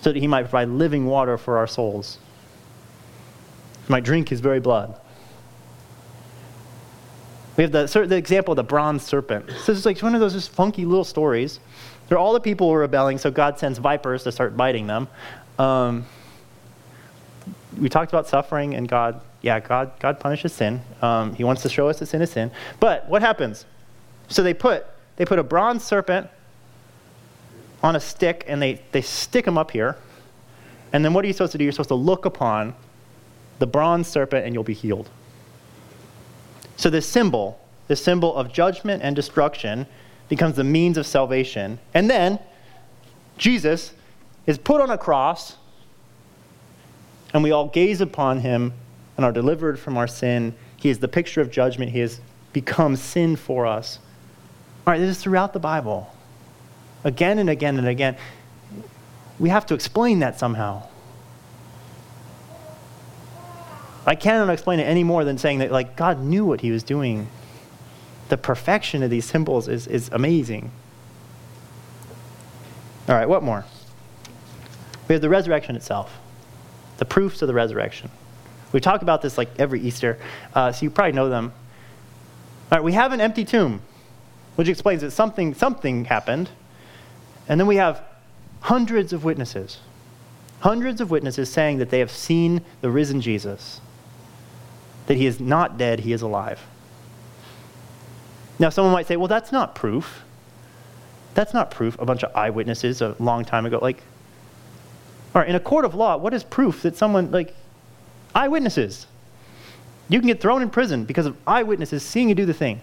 [0.00, 2.18] so that he might provide living water for our souls.
[3.86, 4.98] He might drink his very blood.
[7.56, 9.50] We have the, the example of the bronze serpent.
[9.50, 11.58] So this is like one of those just funky little stories.
[12.08, 15.08] They're all the people who are rebelling, so God sends vipers to start biting them.
[15.58, 16.06] Um,
[17.78, 19.20] we talked about suffering and God.
[19.40, 20.80] Yeah, God, God punishes sin.
[21.00, 22.50] Um, he wants to show us that sin is sin.
[22.80, 23.66] But what happens?
[24.28, 24.86] So they put
[25.16, 26.28] they put a bronze serpent
[27.82, 29.96] on a stick and they, they stick them up here.
[30.92, 31.64] And then what are you supposed to do?
[31.64, 32.74] You're supposed to look upon
[33.58, 35.10] the bronze serpent and you'll be healed.
[36.76, 39.86] So this symbol, this symbol of judgment and destruction,
[40.28, 41.78] becomes the means of salvation.
[41.94, 42.38] And then
[43.36, 43.92] Jesus
[44.46, 45.56] is put on a cross
[47.34, 48.72] and we all gaze upon him
[49.16, 50.54] and are delivered from our sin.
[50.76, 51.92] He is the picture of judgment.
[51.92, 52.20] He has
[52.52, 53.98] become sin for us.
[54.86, 56.10] All right, this is throughout the Bible.
[57.04, 58.16] Again and again and again.
[59.38, 60.84] We have to explain that somehow.
[64.06, 66.82] I cannot explain it any more than saying that like God knew what he was
[66.82, 67.28] doing.
[68.30, 70.70] The perfection of these symbols is, is amazing.
[73.08, 73.64] All right, what more?
[75.08, 76.18] We have the resurrection itself,
[76.98, 78.10] the proofs of the resurrection.
[78.72, 80.18] We talk about this like every Easter,
[80.54, 81.52] uh, so you probably know them.
[82.70, 83.80] All right, we have an empty tomb,
[84.56, 86.50] which explains that something, something happened.
[87.48, 88.02] And then we have
[88.60, 89.78] hundreds of witnesses,
[90.60, 93.80] hundreds of witnesses saying that they have seen the risen Jesus,
[95.06, 96.60] that he is not dead, he is alive.
[98.58, 100.24] Now, someone might say, well, that's not proof.
[101.34, 101.98] That's not proof.
[102.00, 103.78] A bunch of eyewitnesses a long time ago.
[103.80, 104.02] Like,
[105.34, 107.54] all right, in a court of law, what is proof that someone, like,
[108.34, 109.06] eyewitnesses?
[110.08, 112.80] You can get thrown in prison because of eyewitnesses seeing you do the thing.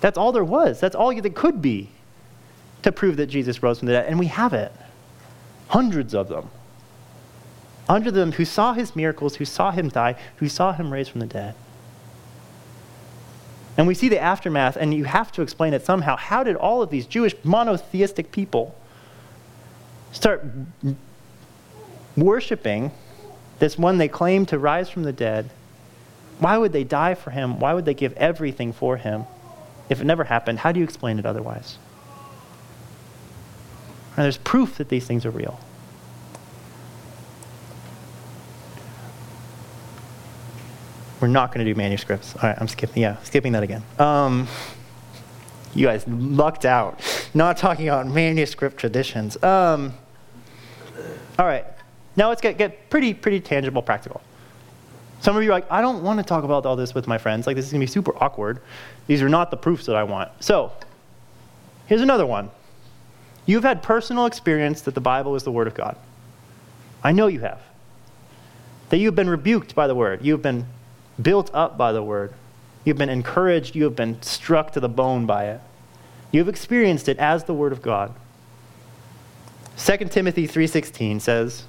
[0.00, 0.80] That's all there was.
[0.80, 1.90] That's all that could be
[2.86, 4.06] to prove that Jesus rose from the dead.
[4.06, 4.70] And we have it.
[5.66, 6.48] Hundreds of them.
[7.88, 11.10] Hundreds of them who saw his miracles, who saw him die, who saw him raised
[11.10, 11.56] from the dead.
[13.76, 16.16] And we see the aftermath, and you have to explain it somehow.
[16.16, 18.72] How did all of these Jewish monotheistic people
[20.12, 20.44] start
[22.16, 22.92] worshiping
[23.58, 25.50] this one they claim to rise from the dead?
[26.38, 27.58] Why would they die for him?
[27.58, 29.24] Why would they give everything for him?
[29.88, 31.78] If it never happened, how do you explain it otherwise?
[34.16, 35.60] And there's proof that these things are real.
[41.20, 42.34] We're not going to do manuscripts.
[42.36, 43.02] All right, I'm skipping.
[43.02, 43.82] Yeah, skipping that again.
[43.98, 44.48] Um,
[45.74, 47.00] you guys lucked out.
[47.34, 49.42] Not talking about manuscript traditions.
[49.42, 49.94] Um,
[51.38, 51.66] all right,
[52.16, 54.22] now let's get, get pretty, pretty tangible, practical.
[55.20, 57.18] Some of you are like, I don't want to talk about all this with my
[57.18, 57.46] friends.
[57.46, 58.60] Like, this is going to be super awkward.
[59.06, 60.30] These are not the proofs that I want.
[60.40, 60.72] So,
[61.86, 62.50] here's another one.
[63.46, 65.96] You've had personal experience that the Bible is the Word of God.
[67.02, 67.60] I know you have.
[68.90, 70.24] That you've been rebuked by the Word.
[70.24, 70.66] You've been
[71.20, 72.32] built up by the Word.
[72.84, 73.76] You've been encouraged.
[73.76, 75.60] You have been struck to the bone by it.
[76.32, 78.12] You've experienced it as the Word of God.
[79.76, 81.64] 2 Timothy 3:16 says,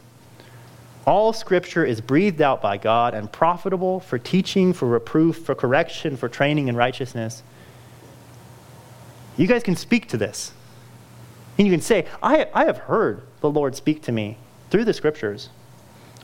[1.06, 6.18] "All scripture is breathed out by God and profitable for teaching, for reproof, for correction,
[6.18, 7.44] for training in righteousness."
[9.36, 10.52] You guys can speak to this.
[11.58, 14.38] And you can say, I, I have heard the Lord speak to me
[14.70, 15.50] through the scriptures.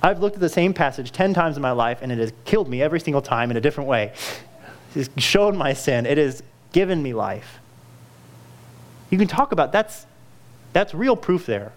[0.01, 2.67] I've looked at the same passage 10 times in my life, and it has killed
[2.67, 4.13] me every single time in a different way.
[4.95, 7.59] It has shown my sin, it has given me life.
[9.09, 10.05] You can talk about that's
[10.73, 11.71] that's real proof there.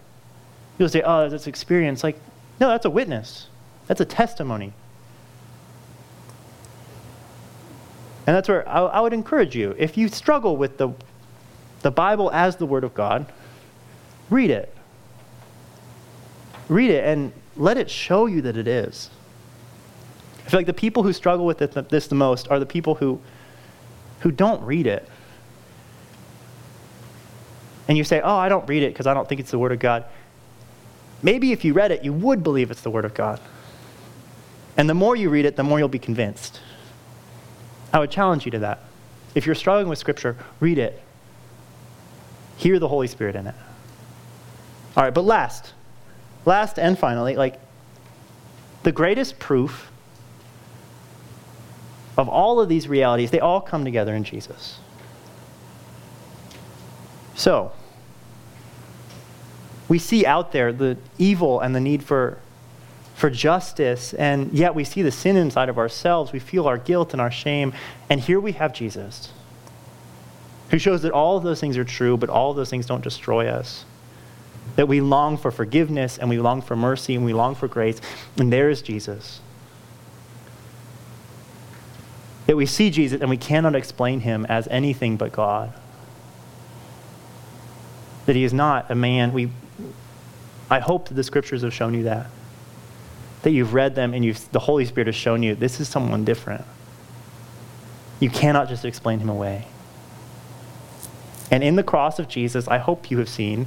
[0.77, 2.03] You'll say, oh, that's experience.
[2.03, 2.19] Like,
[2.59, 3.47] no, that's a witness.
[3.87, 4.73] That's a testimony.
[8.25, 9.73] And that's where I, I would encourage you.
[9.77, 10.89] If you struggle with the,
[11.81, 13.25] the Bible as the Word of God,
[14.29, 14.73] read it.
[16.69, 19.09] Read it and let it show you that it is.
[20.45, 23.19] I feel like the people who struggle with this the most are the people who,
[24.21, 25.07] who don't read it.
[27.87, 29.71] And you say, oh, I don't read it because I don't think it's the Word
[29.71, 30.05] of God.
[31.23, 33.39] Maybe if you read it, you would believe it's the Word of God.
[34.75, 36.59] And the more you read it, the more you'll be convinced.
[37.91, 38.79] I would challenge you to that.
[39.35, 41.01] If you're struggling with Scripture, read it.
[42.57, 43.55] Hear the Holy Spirit in it.
[44.97, 45.73] All right, but last,
[46.43, 47.59] last and finally, like
[48.81, 49.91] the greatest proof
[52.17, 54.79] of all of these realities, they all come together in Jesus.
[57.35, 57.71] So,
[59.87, 62.39] we see out there the evil and the need for,
[63.13, 66.31] for justice, and yet we see the sin inside of ourselves.
[66.31, 67.71] We feel our guilt and our shame.
[68.09, 69.31] And here we have Jesus,
[70.71, 73.03] who shows that all of those things are true, but all of those things don't
[73.03, 73.85] destroy us
[74.77, 77.99] that we long for forgiveness and we long for mercy and we long for grace.
[78.37, 79.41] And there is Jesus.
[82.45, 85.73] That we see Jesus and we cannot explain him as anything but God.
[88.27, 89.33] That he is not a man.
[89.33, 89.49] We,
[90.69, 92.27] I hope that the scriptures have shown you that.
[93.41, 96.23] That you've read them and you've, the Holy Spirit has shown you this is someone
[96.23, 96.63] different.
[98.19, 99.65] You cannot just explain him away.
[101.49, 103.65] And in the cross of Jesus, I hope you have seen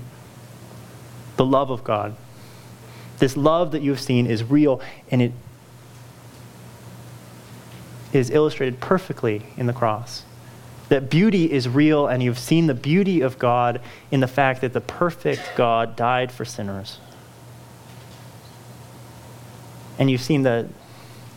[1.40, 2.16] the love of God.
[3.18, 5.32] This love that you've seen is real and it
[8.12, 10.24] is illustrated perfectly in the cross.
[10.90, 13.80] That beauty is real, and you've seen the beauty of God
[14.10, 16.98] in the fact that the perfect God died for sinners.
[19.98, 20.68] And you've seen the,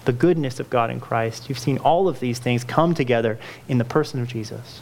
[0.04, 1.48] the goodness of God in Christ.
[1.48, 3.40] You've seen all of these things come together
[3.70, 4.82] in the person of Jesus.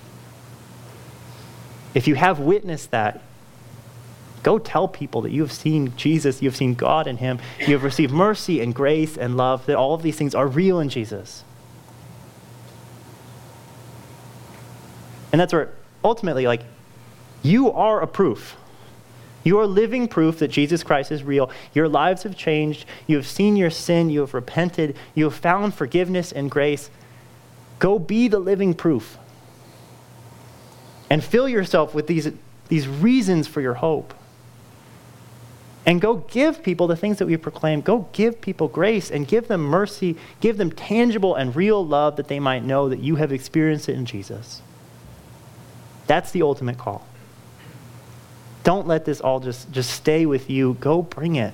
[1.94, 3.22] If you have witnessed that,
[4.44, 7.74] go tell people that you have seen Jesus, you have seen God in him, you
[7.74, 10.90] have received mercy and grace and love, that all of these things are real in
[10.90, 11.44] Jesus.
[15.32, 15.70] And that's where
[16.04, 16.64] ultimately, like,
[17.44, 18.58] you are a proof.
[19.44, 21.50] You are living proof that Jesus Christ is real.
[21.74, 22.86] Your lives have changed.
[23.08, 24.10] You have seen your sin.
[24.10, 24.96] You have repented.
[25.16, 26.90] You have found forgiveness and grace.
[27.80, 29.18] Go be the living proof.
[31.10, 32.30] And fill yourself with these,
[32.68, 34.14] these reasons for your hope.
[35.86, 37.82] And go give people the things that we proclaim.
[37.82, 40.16] Go give people grace and give them mercy.
[40.40, 43.96] Give them tangible and real love that they might know that you have experienced it
[43.96, 44.62] in Jesus.
[46.06, 47.08] That's the ultimate call.
[48.64, 50.76] Don't let this all just, just stay with you.
[50.80, 51.54] Go bring it.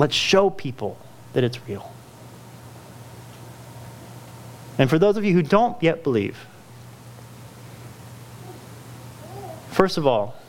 [0.00, 0.98] Let's show people
[1.32, 1.92] that it's real.
[4.78, 6.38] And for those of you who don't yet believe,
[9.70, 10.39] first of all,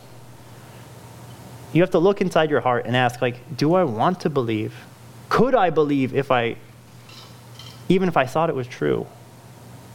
[1.74, 4.74] you have to look inside your heart and ask like, do I want to believe?
[5.30, 6.58] Could I believe if I
[7.88, 9.06] even if I thought it was true?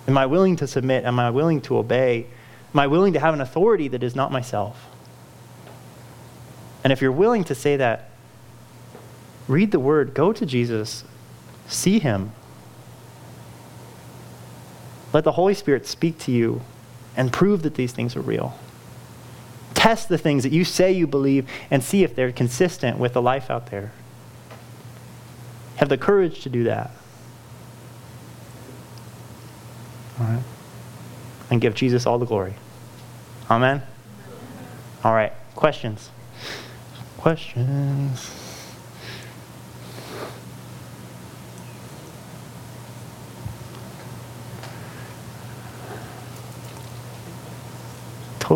[0.07, 1.05] Am I willing to submit?
[1.05, 2.27] Am I willing to obey?
[2.75, 4.87] Am I willing to have an authority that is not myself?
[6.85, 8.11] And if you're willing to say that,
[9.49, 11.05] read the word, go to Jesus,
[11.67, 12.33] see him.
[15.13, 16.61] Let the Holy Spirit speak to you
[17.17, 18.59] and prove that these things are real.
[19.87, 23.23] Test the things that you say you believe and see if they're consistent with the
[23.23, 23.93] life out there.
[25.77, 26.91] Have the courage to do that.
[30.19, 30.43] All right?
[31.53, 32.55] And give Jesus all the glory.
[33.49, 33.81] Amen?
[35.05, 35.33] All right.
[35.55, 36.11] Questions?
[37.19, 38.46] Questions?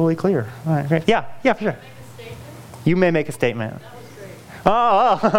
[0.01, 0.51] Totally clear.
[0.67, 1.07] All right, great.
[1.07, 1.77] Yeah, yeah, for sure.
[2.87, 3.83] You may make a statement.
[4.65, 5.31] Oh, oh,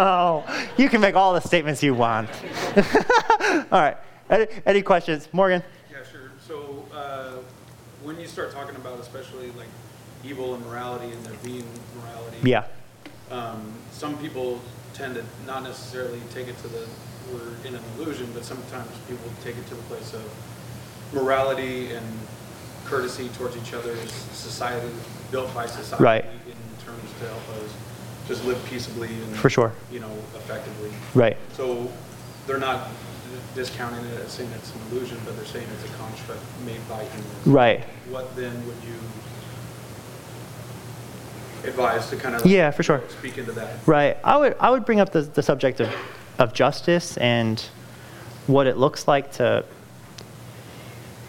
[0.46, 2.30] oh, you can make all the statements you want.
[2.78, 3.98] all right.
[4.30, 5.28] Any, any questions?
[5.32, 5.64] Morgan?
[5.92, 6.30] Yeah, sure.
[6.48, 7.38] So uh,
[8.04, 9.70] when you start talking about especially like
[10.24, 11.66] evil and morality and there being
[12.00, 12.66] morality, yeah,
[13.32, 14.62] um, some people
[14.94, 16.88] tend to not necessarily take it to the
[17.34, 20.24] we're in an illusion, but sometimes people take it to the place of
[21.14, 22.06] morality and
[22.92, 24.90] courtesy towards each other is society
[25.32, 26.26] built by society right.
[26.26, 27.74] in terms to help us
[28.28, 31.90] just live peaceably and for sure you know effectively right so
[32.46, 32.90] they're not
[33.56, 37.04] discounting it as saying it's an illusion, but they're saying it's a construct made by
[37.04, 37.48] humans.
[37.48, 37.84] Right.
[38.10, 38.96] What then would you
[41.70, 43.02] advise to kind of yeah, for sure.
[43.10, 43.76] speak into that?
[43.86, 44.18] Right.
[44.24, 45.94] I would I would bring up the, the subject of,
[46.40, 47.60] of justice and
[48.48, 49.66] what it looks like to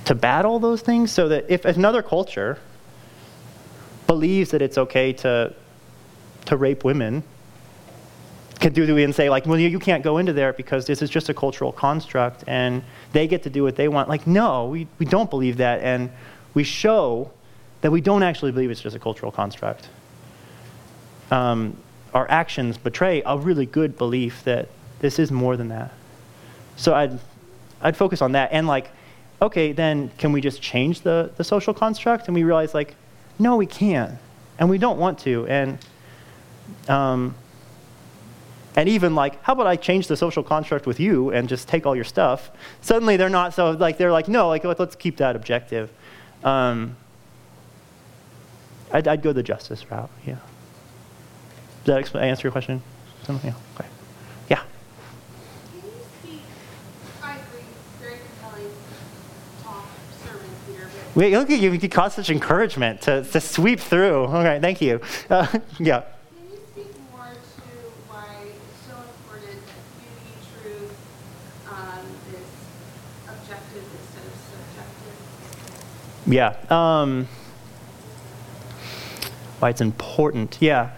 [0.05, 2.59] to battle those things so that if another culture
[4.07, 5.55] believes that it's okay to
[6.45, 7.23] to rape women
[8.63, 11.29] can do and say, like, well, you can't go into there because this is just
[11.29, 12.83] a cultural construct and
[13.13, 14.09] they get to do what they want.
[14.09, 15.81] Like, no, we, we don't believe that.
[15.81, 16.11] And
[16.55, 17.31] we show
[17.81, 19.89] that we don't actually believe it's just a cultural construct.
[21.31, 21.77] Um,
[22.15, 24.69] our actions betray a really good belief that
[25.01, 25.93] this is more than that.
[26.77, 27.19] So I'd,
[27.81, 28.51] I'd focus on that.
[28.53, 28.91] And, like,
[29.43, 32.29] okay, then can we just change the, the social construct?
[32.29, 32.95] And we realize, like,
[33.39, 34.19] no, we can't.
[34.59, 35.47] And we don't want to.
[35.49, 35.79] And,
[36.89, 37.35] um,
[38.77, 41.85] and even like, how about I change the social construct with you and just take
[41.85, 42.51] all your stuff?
[42.81, 45.91] Suddenly they're not so like they're like, no, like let's keep that objective.
[46.43, 46.97] Um,
[48.91, 50.11] I'd, I'd, go the justice route.
[50.27, 50.37] Yeah.
[51.85, 52.83] Does that answer your question?
[53.29, 53.53] Yeah.
[53.77, 53.89] Okay.
[54.49, 54.63] Yeah.
[61.15, 61.73] Wait, look at you.
[61.73, 64.25] You caused such encouragement to, to sweep through.
[64.25, 65.01] All right, thank you.
[65.29, 65.47] Uh,
[65.79, 66.01] yeah.
[66.01, 67.63] Can you speak more to
[68.09, 70.33] why it's so important that beauty,
[70.63, 70.97] truth,
[71.69, 72.49] um is
[73.29, 74.33] objective instead of
[76.25, 76.33] subjective?
[76.33, 76.57] Yeah.
[76.71, 77.29] Um,
[79.59, 80.57] why it's important.
[80.61, 80.93] Yeah.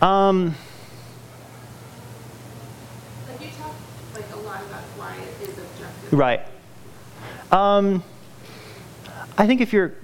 [0.00, 0.54] Um,
[3.28, 3.74] like you talk
[4.14, 6.12] like a lot about why it is objective.
[6.12, 6.40] Right.
[7.52, 8.02] Um,
[9.40, 9.94] I think if you're,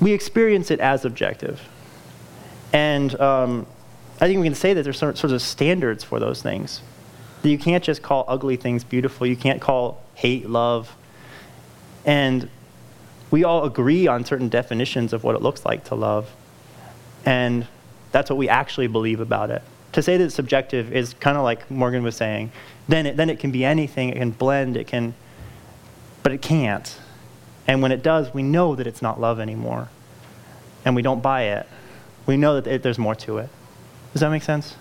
[0.00, 1.60] we experience it as objective,
[2.72, 3.68] and um,
[4.20, 6.82] I think we can say that there's sort of standards for those things.
[7.42, 9.28] That you can't just call ugly things beautiful.
[9.28, 10.96] You can't call hate love.
[12.04, 12.50] And
[13.30, 16.28] we all agree on certain definitions of what it looks like to love.
[17.24, 17.68] And
[18.10, 19.62] that's what we actually believe about it.
[19.92, 22.50] To say that it's subjective is kind of like Morgan was saying.
[22.88, 25.14] Then it, then it can be anything, it can blend, it can,
[26.24, 26.98] but it can't.
[27.70, 29.90] And when it does, we know that it's not love anymore.
[30.84, 31.68] And we don't buy it.
[32.26, 33.48] We know that it, there's more to it.
[34.12, 34.74] Does that make sense?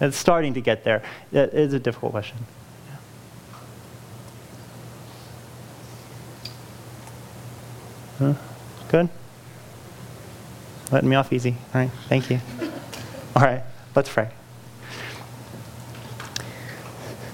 [0.00, 1.02] It's starting to get there.
[1.32, 2.38] It is a difficult question.
[8.20, 8.34] Huh?
[8.88, 9.08] Good?
[10.92, 11.56] Letting me off easy.
[11.74, 12.38] All right, thank you.
[13.34, 13.64] All right,
[13.96, 14.28] let's pray.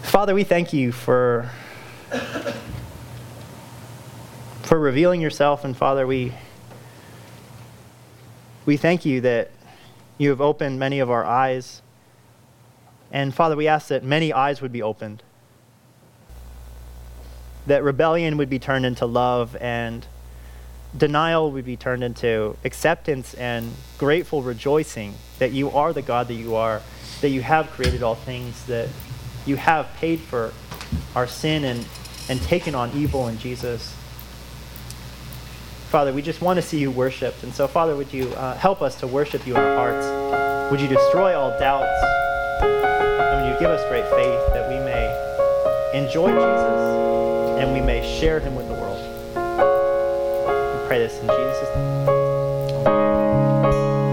[0.04, 1.50] Father, we thank you for,
[4.62, 6.32] for revealing yourself, and Father, we,
[8.64, 9.50] we thank you that
[10.18, 11.82] you have opened many of our eyes.
[13.10, 15.22] And Father, we ask that many eyes would be opened,
[17.66, 20.06] that rebellion would be turned into love, and
[20.96, 26.34] denial would be turned into acceptance and grateful rejoicing that you are the God that
[26.34, 26.82] you are,
[27.20, 28.88] that you have created all things, that
[29.44, 30.52] you have paid for
[31.16, 31.84] our sin and,
[32.28, 33.96] and taken on evil in Jesus.
[35.92, 37.42] Father, we just want to see you worshiped.
[37.42, 40.70] And so, Father, would you uh, help us to worship you in our hearts?
[40.70, 42.02] Would you destroy all doubts?
[42.62, 45.12] And would you give us great faith that we may
[45.92, 48.96] enjoy Jesus and we may share him with the world?
[50.80, 51.71] We pray this in Jesus' name.